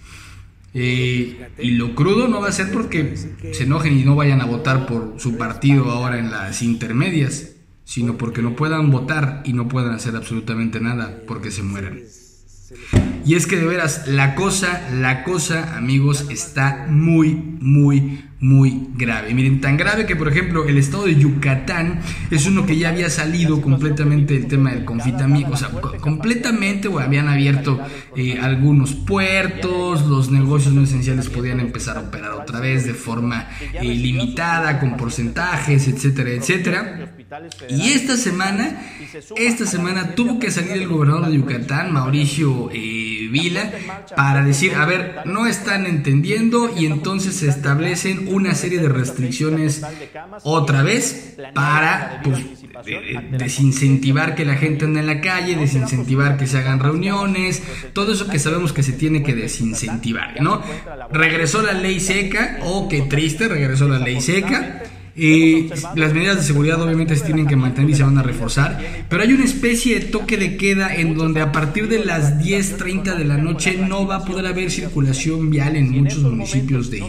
Eh, 0.74 1.50
y 1.58 1.72
lo 1.72 1.94
crudo 1.94 2.28
no 2.28 2.40
va 2.40 2.48
a 2.48 2.52
ser 2.52 2.70
porque 2.70 3.14
se 3.16 3.64
enojen 3.64 3.98
y 3.98 4.04
no 4.04 4.16
vayan 4.16 4.40
a 4.40 4.46
votar 4.46 4.86
por 4.86 5.16
su 5.18 5.36
partido 5.36 5.90
ahora 5.90 6.18
en 6.18 6.30
las 6.30 6.62
intermedias, 6.62 7.50
sino 7.84 8.16
porque 8.16 8.40
no 8.40 8.56
puedan 8.56 8.90
votar 8.90 9.42
y 9.44 9.52
no 9.52 9.68
puedan 9.68 9.92
hacer 9.92 10.16
absolutamente 10.16 10.80
nada 10.80 11.20
porque 11.26 11.50
se 11.50 11.62
mueran. 11.62 12.00
Y 13.26 13.34
es 13.34 13.46
que 13.46 13.56
de 13.56 13.66
veras, 13.66 14.08
la 14.08 14.34
cosa, 14.34 14.88
la 14.94 15.24
cosa, 15.24 15.76
amigos, 15.76 16.26
está 16.30 16.86
muy, 16.88 17.34
muy, 17.34 18.24
muy 18.42 18.88
grave. 18.96 19.32
Miren, 19.32 19.60
tan 19.60 19.76
grave 19.76 20.04
que, 20.04 20.16
por 20.16 20.28
ejemplo, 20.28 20.66
el 20.68 20.76
estado 20.76 21.04
de 21.06 21.14
Yucatán 21.14 22.00
es 22.30 22.44
uno 22.44 22.66
que 22.66 22.76
ya 22.76 22.88
había 22.90 23.08
salido 23.08 23.62
completamente 23.62 24.36
el 24.36 24.46
tema 24.48 24.72
del 24.72 24.84
confitamiento. 24.84 25.52
O 25.52 25.56
sea, 25.56 25.68
co- 25.70 25.96
completamente, 25.98 26.88
o 26.88 26.98
habían 26.98 27.28
abierto 27.28 27.80
eh, 28.16 28.38
algunos 28.42 28.94
puertos, 28.94 30.06
los 30.06 30.30
negocios 30.30 30.74
no 30.74 30.82
esenciales 30.82 31.28
podían 31.28 31.60
empezar 31.60 31.96
a 31.96 32.00
operar 32.00 32.32
otra 32.32 32.58
vez 32.60 32.84
de 32.84 32.94
forma 32.94 33.48
eh, 33.74 33.84
limitada, 33.84 34.80
con 34.80 34.96
porcentajes, 34.96 35.86
etcétera, 35.86 36.30
etcétera. 36.30 37.14
Y 37.70 37.90
esta 37.92 38.16
semana, 38.16 38.76
esta 39.36 39.66
semana 39.66 40.14
tuvo 40.16 40.38
que 40.40 40.50
salir 40.50 40.72
el 40.72 40.88
gobernador 40.88 41.28
de 41.28 41.36
Yucatán, 41.36 41.92
Mauricio 41.92 42.70
eh, 42.72 43.21
Vila, 43.32 43.72
para 44.14 44.44
decir, 44.44 44.74
a 44.74 44.84
ver, 44.84 45.22
no 45.24 45.46
están 45.46 45.86
entendiendo 45.86 46.70
y 46.76 46.86
entonces 46.86 47.34
se 47.36 47.48
establecen 47.48 48.28
una 48.28 48.54
serie 48.54 48.78
de 48.78 48.88
restricciones 48.88 49.82
otra 50.42 50.82
vez 50.82 51.36
para 51.54 52.20
pues, 52.22 52.38
eh, 52.86 53.28
desincentivar 53.32 54.34
que 54.34 54.44
la 54.44 54.54
gente 54.54 54.84
ande 54.84 55.00
en 55.00 55.06
la 55.06 55.20
calle, 55.20 55.56
desincentivar 55.56 56.36
que 56.36 56.46
se 56.46 56.58
hagan 56.58 56.80
reuniones, 56.80 57.62
todo 57.92 58.12
eso 58.12 58.28
que 58.28 58.38
sabemos 58.38 58.72
que 58.72 58.82
se 58.82 58.92
tiene 58.92 59.22
que 59.22 59.34
desincentivar, 59.34 60.40
¿no? 60.40 60.62
Regresó 61.10 61.62
la 61.62 61.72
ley 61.72 62.00
seca, 62.00 62.58
oh, 62.62 62.88
qué 62.88 63.02
triste, 63.02 63.48
regresó 63.48 63.88
la 63.88 63.98
ley 63.98 64.20
seca. 64.20 64.82
Eh, 65.14 65.68
las 65.94 66.14
medidas 66.14 66.36
de 66.36 66.42
seguridad 66.42 66.80
obviamente 66.80 67.14
se 67.16 67.24
tienen 67.24 67.46
que 67.46 67.54
mantener 67.54 67.90
y 67.90 67.94
se 67.94 68.02
van 68.02 68.16
a 68.16 68.22
reforzar, 68.22 68.78
pero 69.10 69.22
hay 69.22 69.32
una 69.32 69.44
especie 69.44 69.98
de 69.98 70.06
toque 70.06 70.38
de 70.38 70.56
queda 70.56 70.94
en 70.94 71.14
donde 71.14 71.42
a 71.42 71.52
partir 71.52 71.88
de 71.88 72.02
las 72.04 72.38
10.30 72.38 73.16
de 73.16 73.24
la 73.26 73.36
noche 73.36 73.76
no 73.76 74.06
va 74.06 74.16
a 74.16 74.24
poder 74.24 74.46
haber 74.46 74.70
circulación 74.70 75.50
vial 75.50 75.76
en 75.76 75.90
muchos 75.90 76.22
municipios 76.22 76.90
de, 76.90 77.04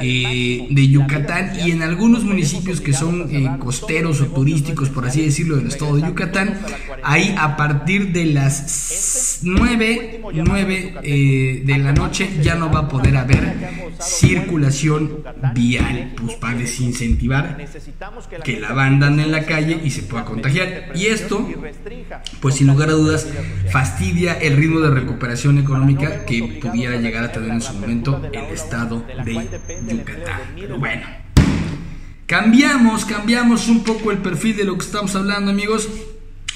eh, 0.00 0.66
de 0.70 0.88
Yucatán 0.88 1.52
y 1.66 1.72
en 1.72 1.82
algunos 1.82 2.24
municipios 2.24 2.80
que 2.80 2.94
son 2.94 3.28
eh, 3.30 3.50
costeros 3.58 4.22
o 4.22 4.26
turísticos, 4.26 4.88
por 4.88 5.06
así 5.06 5.22
decirlo, 5.22 5.56
del 5.56 5.66
estado 5.66 5.96
de 5.96 6.08
Yucatán, 6.08 6.58
ahí 7.02 7.34
a 7.36 7.56
partir 7.56 8.12
de 8.12 8.26
las 8.26 9.31
9, 9.44 10.20
9 10.32 10.94
eh, 11.02 11.62
de 11.64 11.78
la 11.78 11.92
noche 11.92 12.30
ya 12.42 12.54
no 12.54 12.70
va 12.70 12.80
a 12.80 12.88
poder 12.88 13.16
haber 13.16 13.54
circulación 14.00 15.22
vial, 15.54 16.12
pues 16.16 16.34
para 16.36 16.58
desincentivar 16.58 17.58
que 18.44 18.60
la 18.60 18.72
banda 18.72 19.06
ande 19.06 19.22
en 19.24 19.32
la 19.32 19.44
calle 19.44 19.80
y 19.84 19.90
se 19.90 20.02
pueda 20.02 20.24
contagiar. 20.24 20.92
Y 20.94 21.06
esto, 21.06 21.48
pues 22.40 22.56
sin 22.56 22.66
lugar 22.66 22.88
a 22.88 22.92
dudas, 22.92 23.28
fastidia 23.70 24.34
el 24.34 24.56
ritmo 24.56 24.80
de 24.80 24.90
recuperación 24.90 25.58
económica 25.58 26.24
que 26.24 26.60
pudiera 26.62 26.96
llegar 26.96 27.24
a 27.24 27.32
tener 27.32 27.50
en 27.50 27.60
su 27.60 27.74
momento 27.74 28.20
el 28.32 28.44
estado 28.54 29.04
de 29.24 29.34
Yucatán. 29.88 30.40
Pero 30.56 30.78
bueno, 30.78 31.02
cambiamos, 32.26 33.04
cambiamos 33.04 33.68
un 33.68 33.84
poco 33.84 34.10
el 34.10 34.18
perfil 34.18 34.56
de 34.56 34.64
lo 34.64 34.74
que 34.76 34.84
estamos 34.84 35.14
hablando, 35.14 35.50
amigos. 35.50 35.88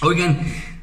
Oigan, 0.02 0.40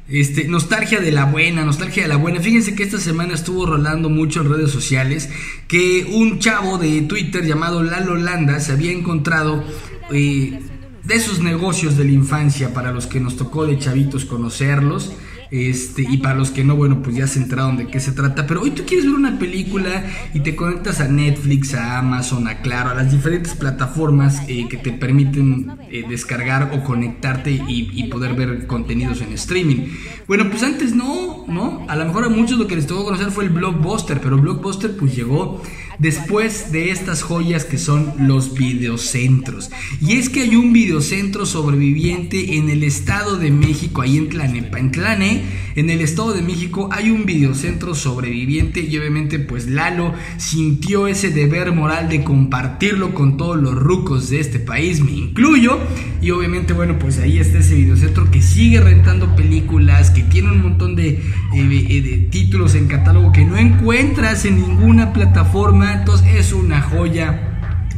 este, 0.08 0.46
nostalgia 0.48 1.00
de 1.00 1.12
la 1.12 1.24
buena, 1.24 1.64
nostalgia 1.64 2.02
de 2.02 2.08
la 2.08 2.16
buena. 2.16 2.40
Fíjense 2.40 2.74
que 2.74 2.82
esta 2.82 2.98
semana 2.98 3.34
estuvo 3.34 3.66
rolando 3.66 4.10
mucho 4.10 4.42
en 4.42 4.50
redes 4.50 4.70
sociales 4.70 5.30
que 5.66 6.06
un 6.12 6.38
chavo 6.38 6.78
de 6.78 7.02
Twitter 7.02 7.44
llamado 7.44 7.82
Lalo 7.82 8.16
Landa 8.16 8.60
se 8.60 8.72
había 8.72 8.92
encontrado 8.92 9.64
eh, 10.12 10.60
de 11.02 11.14
esos 11.14 11.40
negocios 11.40 11.96
de 11.96 12.04
la 12.04 12.12
infancia 12.12 12.74
para 12.74 12.92
los 12.92 13.06
que 13.06 13.20
nos 13.20 13.36
tocó 13.36 13.66
de 13.66 13.78
chavitos 13.78 14.24
conocerlos. 14.24 15.12
Este, 15.54 16.02
y 16.02 16.16
para 16.16 16.34
los 16.34 16.50
que 16.50 16.64
no, 16.64 16.74
bueno, 16.74 17.00
pues 17.00 17.14
ya 17.14 17.28
se 17.28 17.38
enteraron 17.38 17.76
de 17.76 17.86
qué 17.86 18.00
se 18.00 18.10
trata. 18.10 18.44
Pero 18.44 18.62
hoy 18.62 18.72
tú 18.72 18.82
quieres 18.84 19.06
ver 19.06 19.14
una 19.14 19.38
película 19.38 20.04
y 20.34 20.40
te 20.40 20.56
conectas 20.56 21.00
a 21.00 21.06
Netflix, 21.06 21.74
a 21.74 22.00
Amazon, 22.00 22.48
a 22.48 22.60
Claro, 22.60 22.90
a 22.90 22.94
las 22.94 23.12
diferentes 23.12 23.54
plataformas 23.54 24.42
eh, 24.48 24.66
que 24.68 24.78
te 24.78 24.90
permiten 24.90 25.70
eh, 25.90 26.04
descargar 26.08 26.72
o 26.72 26.82
conectarte 26.82 27.52
y, 27.52 27.88
y 27.92 28.08
poder 28.08 28.34
ver 28.34 28.66
contenidos 28.66 29.20
en 29.20 29.32
streaming. 29.34 29.90
Bueno, 30.26 30.50
pues 30.50 30.64
antes 30.64 30.92
no, 30.92 31.43
¿no? 31.48 31.84
A 31.88 31.96
lo 31.96 32.04
mejor 32.04 32.24
a 32.24 32.28
muchos 32.28 32.58
lo 32.58 32.66
que 32.66 32.76
les 32.76 32.86
tocó 32.86 33.04
conocer 33.04 33.30
fue 33.30 33.44
el 33.44 33.50
Blockbuster, 33.50 34.20
pero 34.20 34.38
Blockbuster 34.38 34.96
pues 34.96 35.14
llegó 35.14 35.60
después 35.98 36.72
de 36.72 36.90
estas 36.90 37.22
joyas 37.22 37.64
que 37.64 37.78
son 37.78 38.12
los 38.18 38.54
videocentros. 38.54 39.70
Y 40.00 40.14
es 40.14 40.28
que 40.28 40.42
hay 40.42 40.56
un 40.56 40.72
videocentro 40.72 41.46
sobreviviente 41.46 42.56
en 42.56 42.70
el 42.70 42.82
Estado 42.82 43.36
de 43.36 43.50
México, 43.50 44.02
ahí 44.02 44.16
en 44.16 44.28
Tlanepa, 44.28 44.78
en 44.78 44.90
Tlane, 44.90 45.42
en 45.76 45.90
el 45.90 46.00
Estado 46.00 46.32
de 46.32 46.42
México 46.42 46.88
hay 46.92 47.10
un 47.10 47.26
videocentro 47.26 47.94
sobreviviente 47.94 48.80
y 48.80 48.96
obviamente 48.96 49.38
pues 49.38 49.66
Lalo 49.66 50.14
sintió 50.36 51.08
ese 51.08 51.30
deber 51.30 51.72
moral 51.72 52.08
de 52.08 52.22
compartirlo 52.22 53.14
con 53.14 53.36
todos 53.36 53.60
los 53.60 53.74
rucos 53.74 54.30
de 54.30 54.40
este 54.40 54.60
país, 54.60 55.00
me 55.00 55.10
incluyo, 55.10 55.78
y 56.20 56.30
obviamente 56.30 56.72
bueno 56.72 56.98
pues 56.98 57.18
ahí 57.18 57.38
está 57.38 57.58
ese 57.58 57.74
videocentro 57.74 58.30
que 58.30 58.40
sigue 58.40 58.80
rentando 58.80 59.34
películas, 59.34 60.10
que 60.10 60.22
tiene 60.22 60.52
un 60.52 60.62
montón 60.62 60.94
de, 60.94 61.20
de 61.52 62.28
títulos 62.30 62.74
en 62.74 62.88
catálogo 62.88 63.32
que 63.32 63.44
no 63.44 63.56
encuentras 63.56 64.44
en 64.44 64.60
ninguna 64.60 65.12
plataforma, 65.12 65.92
entonces 65.92 66.34
es 66.36 66.52
una 66.52 66.82
joya 66.82 67.54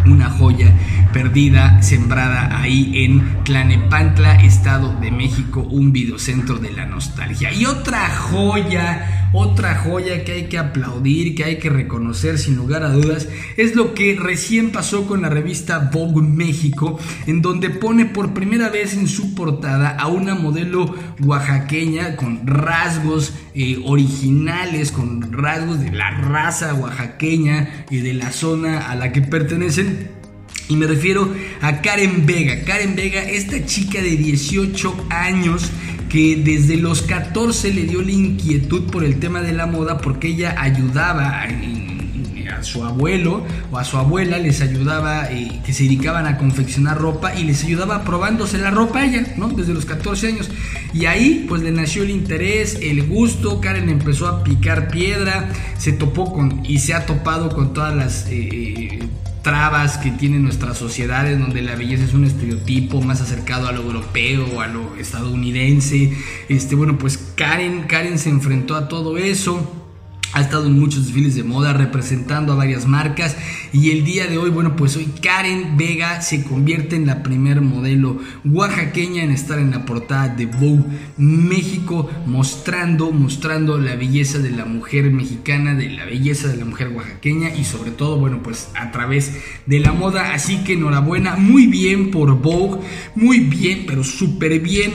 una 0.06 0.30
joya 0.30 0.72
perdida, 1.12 1.82
sembrada 1.82 2.60
ahí 2.60 3.04
en 3.04 3.42
Tlanepantla, 3.44 4.36
Estado 4.36 4.94
de 5.00 5.10
México, 5.10 5.66
un 5.68 5.92
videocentro 5.92 6.58
de 6.58 6.70
la 6.70 6.86
nostalgia. 6.86 7.52
Y 7.52 7.66
otra 7.66 8.08
joya, 8.10 9.15
otra 9.32 9.76
joya 9.76 10.24
que 10.24 10.32
hay 10.32 10.44
que 10.44 10.58
aplaudir, 10.58 11.34
que 11.34 11.44
hay 11.44 11.58
que 11.58 11.70
reconocer 11.70 12.38
sin 12.38 12.56
lugar 12.56 12.82
a 12.82 12.90
dudas, 12.90 13.28
es 13.56 13.74
lo 13.74 13.94
que 13.94 14.16
recién 14.18 14.70
pasó 14.70 15.06
con 15.06 15.22
la 15.22 15.28
revista 15.28 15.90
Vogue 15.92 16.22
México, 16.22 16.98
en 17.26 17.42
donde 17.42 17.70
pone 17.70 18.06
por 18.06 18.34
primera 18.34 18.68
vez 18.68 18.94
en 18.94 19.08
su 19.08 19.34
portada 19.34 19.90
a 19.90 20.06
una 20.08 20.34
modelo 20.34 20.94
oaxaqueña 21.22 22.16
con 22.16 22.46
rasgos 22.46 23.34
eh, 23.54 23.80
originales, 23.84 24.92
con 24.92 25.32
rasgos 25.32 25.80
de 25.80 25.92
la 25.92 26.10
raza 26.10 26.74
oaxaqueña 26.74 27.86
y 27.90 27.98
de 27.98 28.14
la 28.14 28.32
zona 28.32 28.90
a 28.90 28.94
la 28.94 29.12
que 29.12 29.22
pertenecen. 29.22 30.10
Y 30.68 30.76
me 30.76 30.86
refiero 30.86 31.32
a 31.60 31.80
Karen 31.80 32.26
Vega. 32.26 32.64
Karen 32.64 32.96
Vega, 32.96 33.22
esta 33.22 33.64
chica 33.64 34.02
de 34.02 34.16
18 34.16 35.06
años 35.10 35.70
que 36.08 36.36
desde 36.36 36.76
los 36.76 37.02
14 37.02 37.72
le 37.72 37.84
dio 37.84 38.02
la 38.02 38.12
inquietud 38.12 38.90
por 38.90 39.04
el 39.04 39.18
tema 39.18 39.40
de 39.42 39.52
la 39.52 39.66
moda 39.66 39.98
porque 39.98 40.28
ella 40.28 40.54
ayudaba 40.58 41.42
a, 41.42 42.62
su 42.62 42.84
abuelo 42.84 43.44
o 43.70 43.78
a 43.78 43.84
su 43.84 43.96
abuela, 43.96 44.38
les 44.38 44.60
ayudaba, 44.62 45.30
eh, 45.30 45.60
que 45.64 45.72
se 45.72 45.84
dedicaban 45.84 46.26
a 46.26 46.38
confeccionar 46.38 46.98
ropa 46.98 47.34
y 47.34 47.44
les 47.44 47.62
ayudaba 47.64 48.02
probándose 48.02 48.58
la 48.58 48.70
ropa 48.70 49.00
a 49.00 49.04
ella, 49.04 49.34
¿no? 49.36 49.48
Desde 49.48 49.74
los 49.74 49.84
14 49.84 50.28
años. 50.28 50.50
Y 50.94 51.04
ahí 51.04 51.44
pues 51.48 51.62
le 51.62 51.70
nació 51.70 52.02
el 52.02 52.10
interés, 52.10 52.78
el 52.82 53.06
gusto, 53.06 53.60
Karen 53.60 53.88
empezó 53.90 54.26
a 54.26 54.42
picar 54.42 54.88
piedra, 54.88 55.50
se 55.76 55.92
topó 55.92 56.32
con 56.32 56.64
y 56.64 56.78
se 56.78 56.94
ha 56.94 57.04
topado 57.06 57.50
con 57.50 57.74
todas 57.74 57.94
las... 57.94 58.26
eh, 58.30 59.05
trabas 59.46 59.96
que 59.96 60.10
tiene 60.10 60.40
nuestra 60.40 60.74
sociedad 60.74 61.30
en 61.30 61.40
donde 61.40 61.62
la 61.62 61.76
belleza 61.76 62.02
es 62.02 62.14
un 62.14 62.24
estereotipo 62.24 63.00
más 63.00 63.20
acercado 63.20 63.68
a 63.68 63.72
lo 63.72 63.82
europeo, 63.82 64.60
a 64.60 64.66
lo 64.66 64.96
estadounidense. 64.96 66.12
Este, 66.48 66.74
bueno, 66.74 66.98
pues 66.98 67.16
Karen, 67.36 67.84
Karen 67.84 68.18
se 68.18 68.28
enfrentó 68.28 68.74
a 68.74 68.88
todo 68.88 69.16
eso. 69.18 69.85
Ha 70.32 70.40
estado 70.40 70.66
en 70.66 70.78
muchos 70.78 71.06
desfiles 71.06 71.34
de 71.34 71.44
moda 71.44 71.72
representando 71.72 72.52
a 72.52 72.56
varias 72.56 72.86
marcas 72.86 73.36
y 73.72 73.90
el 73.90 74.04
día 74.04 74.26
de 74.26 74.38
hoy, 74.38 74.50
bueno, 74.50 74.76
pues 74.76 74.96
hoy 74.96 75.08
Karen 75.22 75.76
Vega 75.76 76.20
se 76.20 76.44
convierte 76.44 76.96
en 76.96 77.06
la 77.06 77.22
primer 77.22 77.60
modelo 77.60 78.18
oaxaqueña 78.44 79.22
en 79.22 79.30
estar 79.30 79.58
en 79.58 79.70
la 79.70 79.84
portada 79.84 80.28
de 80.28 80.46
Vogue 80.46 80.84
México, 81.16 82.10
mostrando, 82.26 83.12
mostrando 83.12 83.78
la 83.78 83.96
belleza 83.96 84.38
de 84.38 84.50
la 84.50 84.64
mujer 84.64 85.10
mexicana, 85.10 85.74
de 85.74 85.90
la 85.90 86.04
belleza 86.04 86.48
de 86.48 86.56
la 86.56 86.64
mujer 86.64 86.88
oaxaqueña 86.88 87.54
y 87.54 87.64
sobre 87.64 87.90
todo, 87.90 88.18
bueno, 88.18 88.42
pues 88.42 88.68
a 88.74 88.90
través 88.90 89.32
de 89.66 89.80
la 89.80 89.92
moda. 89.92 90.34
Así 90.34 90.64
que 90.64 90.74
enhorabuena, 90.74 91.36
muy 91.36 91.66
bien 91.66 92.10
por 92.10 92.40
Vogue, 92.40 92.80
muy 93.14 93.40
bien, 93.40 93.84
pero 93.86 94.04
súper 94.04 94.60
bien 94.60 94.92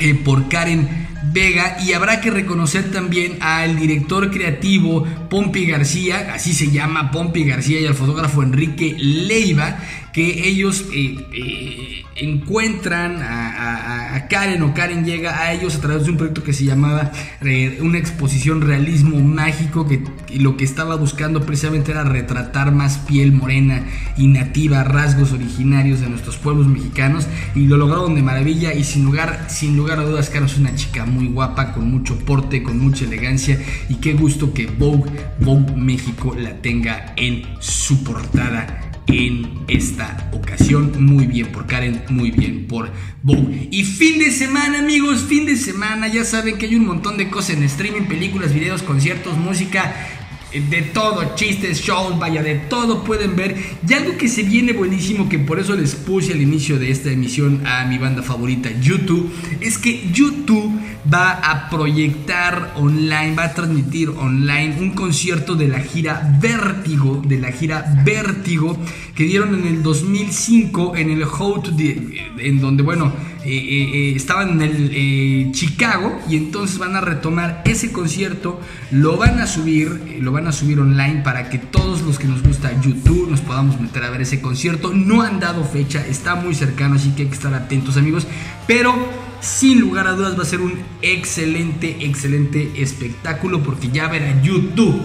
eh, 0.00 0.14
por 0.14 0.48
Karen 0.48 1.07
Vega 1.22 1.78
y 1.84 1.92
habrá 1.92 2.20
que 2.20 2.30
reconocer 2.30 2.90
también 2.90 3.38
al 3.40 3.78
director 3.78 4.30
creativo 4.30 5.04
Pompi 5.28 5.66
García, 5.66 6.32
así 6.32 6.52
se 6.52 6.70
llama 6.70 7.10
Pompi 7.10 7.44
García 7.44 7.80
y 7.80 7.86
al 7.86 7.94
fotógrafo 7.94 8.42
Enrique 8.42 8.94
Leiva, 8.98 9.78
que 10.12 10.48
ellos 10.48 10.86
eh, 10.92 11.16
eh, 11.32 12.04
encuentran 12.16 13.22
a, 13.22 14.26
Karen 14.28 14.62
o 14.62 14.74
Karen 14.74 15.04
llega 15.04 15.40
a 15.40 15.52
ellos 15.52 15.76
a 15.76 15.80
través 15.80 16.04
de 16.04 16.10
un 16.10 16.16
proyecto 16.16 16.42
que 16.42 16.52
se 16.52 16.64
llamaba 16.64 17.12
eh, 17.40 17.78
una 17.80 17.98
exposición 17.98 18.60
realismo 18.60 19.20
mágico 19.20 19.86
que 19.86 20.02
lo 20.36 20.56
que 20.56 20.64
estaba 20.64 20.96
buscando 20.96 21.46
precisamente 21.46 21.92
era 21.92 22.04
retratar 22.04 22.72
más 22.72 22.98
piel 22.98 23.32
morena 23.32 23.84
y 24.18 24.26
nativa, 24.26 24.84
rasgos 24.84 25.32
originarios 25.32 26.00
de 26.00 26.10
nuestros 26.10 26.36
pueblos 26.36 26.66
mexicanos 26.66 27.26
y 27.54 27.66
lo 27.66 27.78
lograron 27.78 28.14
de 28.14 28.22
maravilla 28.22 28.74
y 28.74 28.84
sin 28.84 29.04
lugar, 29.04 29.46
sin 29.48 29.76
lugar 29.76 29.98
a 30.00 30.02
dudas 30.02 30.28
Karen 30.28 30.46
es 30.46 30.58
una 30.58 30.74
chica 30.74 31.06
muy 31.06 31.28
guapa, 31.28 31.72
con 31.72 31.90
mucho 31.90 32.18
porte, 32.18 32.62
con 32.62 32.78
mucha 32.78 33.04
elegancia 33.04 33.58
y 33.88 33.94
qué 33.96 34.12
gusto 34.12 34.52
que 34.52 34.66
Vogue, 34.66 35.10
Vogue 35.40 35.74
México 35.74 36.34
la 36.38 36.60
tenga 36.60 37.14
en 37.16 37.44
su 37.60 38.04
portada 38.04 38.87
en 39.08 39.48
esta 39.68 40.30
ocasión. 40.32 40.92
Muy 41.04 41.26
bien 41.26 41.48
por 41.48 41.66
Karen, 41.66 42.02
muy 42.08 42.30
bien 42.30 42.66
por 42.66 42.92
Vogue. 43.22 43.68
Y 43.70 43.84
fin 43.84 44.18
de 44.18 44.30
semana, 44.30 44.78
amigos, 44.78 45.24
fin 45.28 45.46
de 45.46 45.56
semana. 45.56 46.08
Ya 46.08 46.24
saben 46.24 46.58
que 46.58 46.66
hay 46.66 46.76
un 46.76 46.86
montón 46.86 47.16
de 47.16 47.30
cosas 47.30 47.56
en 47.56 47.62
streaming, 47.64 48.02
películas, 48.02 48.52
videos, 48.52 48.82
conciertos, 48.82 49.36
música. 49.36 49.94
Eh, 50.52 50.62
De 50.68 50.82
todo, 50.82 51.34
chistes, 51.34 51.80
shows, 51.80 52.18
vaya, 52.18 52.42
de 52.42 52.56
todo 52.56 53.04
pueden 53.04 53.36
ver. 53.36 53.56
Y 53.86 53.92
algo 53.92 54.16
que 54.16 54.28
se 54.28 54.42
viene 54.42 54.72
buenísimo, 54.72 55.28
que 55.28 55.38
por 55.38 55.58
eso 55.58 55.74
les 55.74 55.94
puse 55.94 56.32
al 56.32 56.40
inicio 56.40 56.78
de 56.78 56.90
esta 56.90 57.10
emisión 57.10 57.66
a 57.66 57.84
mi 57.84 57.98
banda 57.98 58.22
favorita, 58.22 58.70
YouTube, 58.80 59.32
es 59.60 59.78
que 59.78 60.10
YouTube 60.12 60.78
va 61.12 61.32
a 61.32 61.70
proyectar 61.70 62.72
online, 62.76 63.34
va 63.34 63.44
a 63.44 63.54
transmitir 63.54 64.10
online 64.10 64.76
un 64.78 64.90
concierto 64.90 65.54
de 65.54 65.68
la 65.68 65.80
gira 65.80 66.36
Vértigo, 66.40 67.22
de 67.24 67.38
la 67.38 67.52
gira 67.52 67.84
Vértigo, 68.04 68.78
que 69.18 69.24
dieron 69.24 69.52
en 69.52 69.66
el 69.66 69.82
2005 69.82 70.94
en 70.94 71.10
el 71.10 71.24
Hot, 71.24 71.70
de- 71.70 72.30
en 72.38 72.60
donde, 72.60 72.84
bueno, 72.84 73.12
eh, 73.44 73.48
eh, 73.50 73.90
eh, 73.92 74.12
estaban 74.14 74.62
en 74.62 74.62
el 74.62 75.50
Chicago 75.50 76.20
y 76.30 76.36
entonces 76.36 76.78
van 76.78 76.94
a 76.94 77.00
retomar 77.00 77.62
ese 77.64 77.90
concierto, 77.90 78.60
lo 78.92 79.16
van 79.16 79.40
a 79.40 79.48
subir, 79.48 80.18
lo 80.20 80.30
van 80.30 80.46
a 80.46 80.52
subir 80.52 80.78
online 80.78 81.22
para 81.24 81.50
que 81.50 81.58
todos 81.58 82.02
los 82.02 82.16
que 82.16 82.28
nos 82.28 82.44
gusta 82.44 82.70
YouTube 82.80 83.28
nos 83.28 83.40
podamos 83.40 83.80
meter 83.80 84.04
a 84.04 84.10
ver 84.10 84.20
ese 84.20 84.40
concierto. 84.40 84.92
No 84.94 85.22
han 85.22 85.40
dado 85.40 85.64
fecha, 85.64 86.06
está 86.06 86.36
muy 86.36 86.54
cercano, 86.54 86.94
así 86.94 87.10
que 87.10 87.22
hay 87.22 87.28
que 87.28 87.34
estar 87.34 87.52
atentos 87.54 87.96
amigos, 87.96 88.24
pero 88.68 88.94
sin 89.40 89.80
lugar 89.80 90.06
a 90.06 90.12
dudas 90.12 90.38
va 90.38 90.44
a 90.44 90.46
ser 90.46 90.60
un 90.60 90.74
excelente, 91.02 91.96
excelente 92.06 92.70
espectáculo 92.76 93.64
porque 93.64 93.88
ya 93.88 94.06
ver 94.06 94.22
a 94.22 94.42
YouTube 94.42 94.96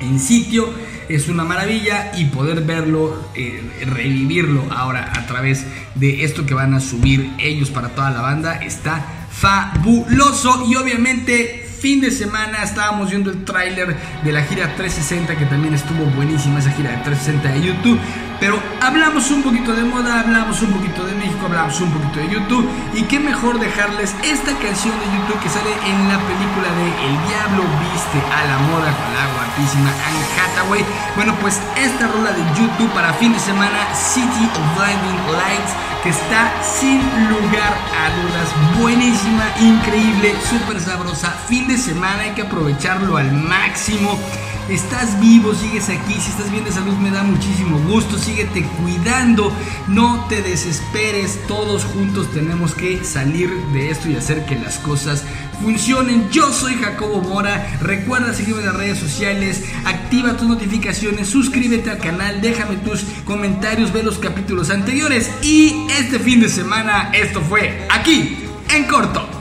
en 0.00 0.18
sitio 0.18 0.68
es 1.08 1.28
una 1.28 1.44
maravilla 1.44 2.12
y 2.16 2.26
poder 2.26 2.62
verlo, 2.62 3.30
eh, 3.34 3.62
revivirlo 3.86 4.64
ahora 4.70 5.12
a 5.14 5.26
través 5.26 5.66
de 5.94 6.24
esto 6.24 6.46
que 6.46 6.54
van 6.54 6.74
a 6.74 6.80
subir 6.80 7.30
ellos 7.38 7.70
para 7.70 7.90
toda 7.90 8.10
la 8.10 8.20
banda 8.20 8.54
está 8.56 9.04
fabuloso. 9.30 10.64
Y 10.68 10.76
obviamente 10.76 11.64
fin 11.84 12.00
de 12.00 12.10
semana 12.10 12.62
estábamos 12.62 13.10
viendo 13.10 13.30
el 13.30 13.44
tráiler 13.44 13.94
de 14.24 14.32
la 14.32 14.42
gira 14.44 14.74
360 14.74 15.36
que 15.36 15.44
también 15.44 15.74
estuvo 15.74 16.06
buenísima 16.16 16.60
esa 16.60 16.70
gira 16.70 16.92
de 16.92 16.96
360 17.04 17.52
de 17.52 17.66
YouTube 17.66 17.98
pero 18.40 18.58
hablamos 18.80 19.30
un 19.30 19.42
poquito 19.42 19.72
de 19.72 19.84
moda, 19.84 20.20
hablamos 20.20 20.60
un 20.62 20.72
poquito 20.72 21.04
de 21.04 21.14
México, 21.14 21.46
hablamos 21.46 21.80
un 21.80 21.90
poquito 21.90 22.20
de 22.20 22.28
YouTube 22.28 22.68
y 22.94 23.02
qué 23.02 23.20
mejor 23.20 23.58
dejarles 23.58 24.14
esta 24.22 24.52
canción 24.58 24.94
de 25.00 25.06
YouTube 25.06 25.40
que 25.40 25.48
sale 25.48 25.70
en 25.86 26.08
la 26.08 26.18
película 26.18 26.68
de 26.74 26.86
El 27.06 27.14
Diablo 27.28 27.62
Viste 27.80 28.18
a 28.32 28.44
la 28.46 28.58
Moda 28.68 28.90
con 28.92 29.08
la 29.14 29.24
guapísima 29.34 29.90
Anne 29.90 30.24
Hathaway. 30.36 30.84
Bueno, 31.16 31.34
pues 31.40 31.60
esta 31.76 32.08
rola 32.08 32.32
de 32.32 32.42
YouTube 32.58 32.90
para 32.92 33.12
fin 33.14 33.32
de 33.32 33.38
semana, 33.38 33.78
City 33.94 34.44
of 34.44 34.66
Blinding 34.76 35.20
Lights, 35.32 35.72
que 36.04 36.10
está 36.10 36.52
sin 36.62 37.00
lugar 37.30 37.74
a 37.98 38.10
dudas. 38.20 38.78
Buenísima, 38.78 39.46
increíble, 39.58 40.34
súper 40.50 40.78
sabrosa. 40.78 41.30
Fin 41.48 41.66
de 41.66 41.78
semana 41.78 42.24
hay 42.24 42.32
que 42.32 42.42
aprovecharlo 42.42 43.16
al 43.16 43.32
máximo. 43.32 44.20
Estás 44.68 45.18
vivo, 45.18 45.54
sigues 45.54 45.88
aquí, 45.88 46.14
si 46.14 46.30
estás 46.30 46.50
bien 46.50 46.64
de 46.64 46.72
salud 46.72 46.94
me 46.94 47.10
da 47.10 47.22
muchísimo 47.22 47.78
gusto, 47.80 48.18
síguete 48.18 48.62
cuidando, 48.82 49.52
no 49.88 50.24
te 50.26 50.40
desesperes, 50.40 51.38
todos 51.46 51.84
juntos 51.84 52.30
tenemos 52.32 52.74
que 52.74 53.04
salir 53.04 53.50
de 53.74 53.90
esto 53.90 54.08
y 54.08 54.16
hacer 54.16 54.46
que 54.46 54.56
las 54.56 54.78
cosas 54.78 55.24
funcionen. 55.62 56.30
Yo 56.30 56.52
soy 56.52 56.74
Jacobo 56.74 57.20
Mora, 57.20 57.78
recuerda 57.80 58.32
seguirme 58.32 58.60
en 58.60 58.66
las 58.66 58.76
redes 58.76 58.98
sociales, 58.98 59.64
activa 59.84 60.36
tus 60.36 60.48
notificaciones, 60.48 61.28
suscríbete 61.28 61.90
al 61.90 61.98
canal, 61.98 62.40
déjame 62.40 62.76
tus 62.76 63.04
comentarios, 63.24 63.92
ve 63.92 64.02
los 64.02 64.18
capítulos 64.18 64.70
anteriores. 64.70 65.30
Y 65.42 65.86
este 65.98 66.18
fin 66.18 66.40
de 66.40 66.48
semana 66.48 67.10
esto 67.12 67.40
fue 67.40 67.86
aquí, 67.90 68.38
en 68.74 68.84
corto. 68.84 69.34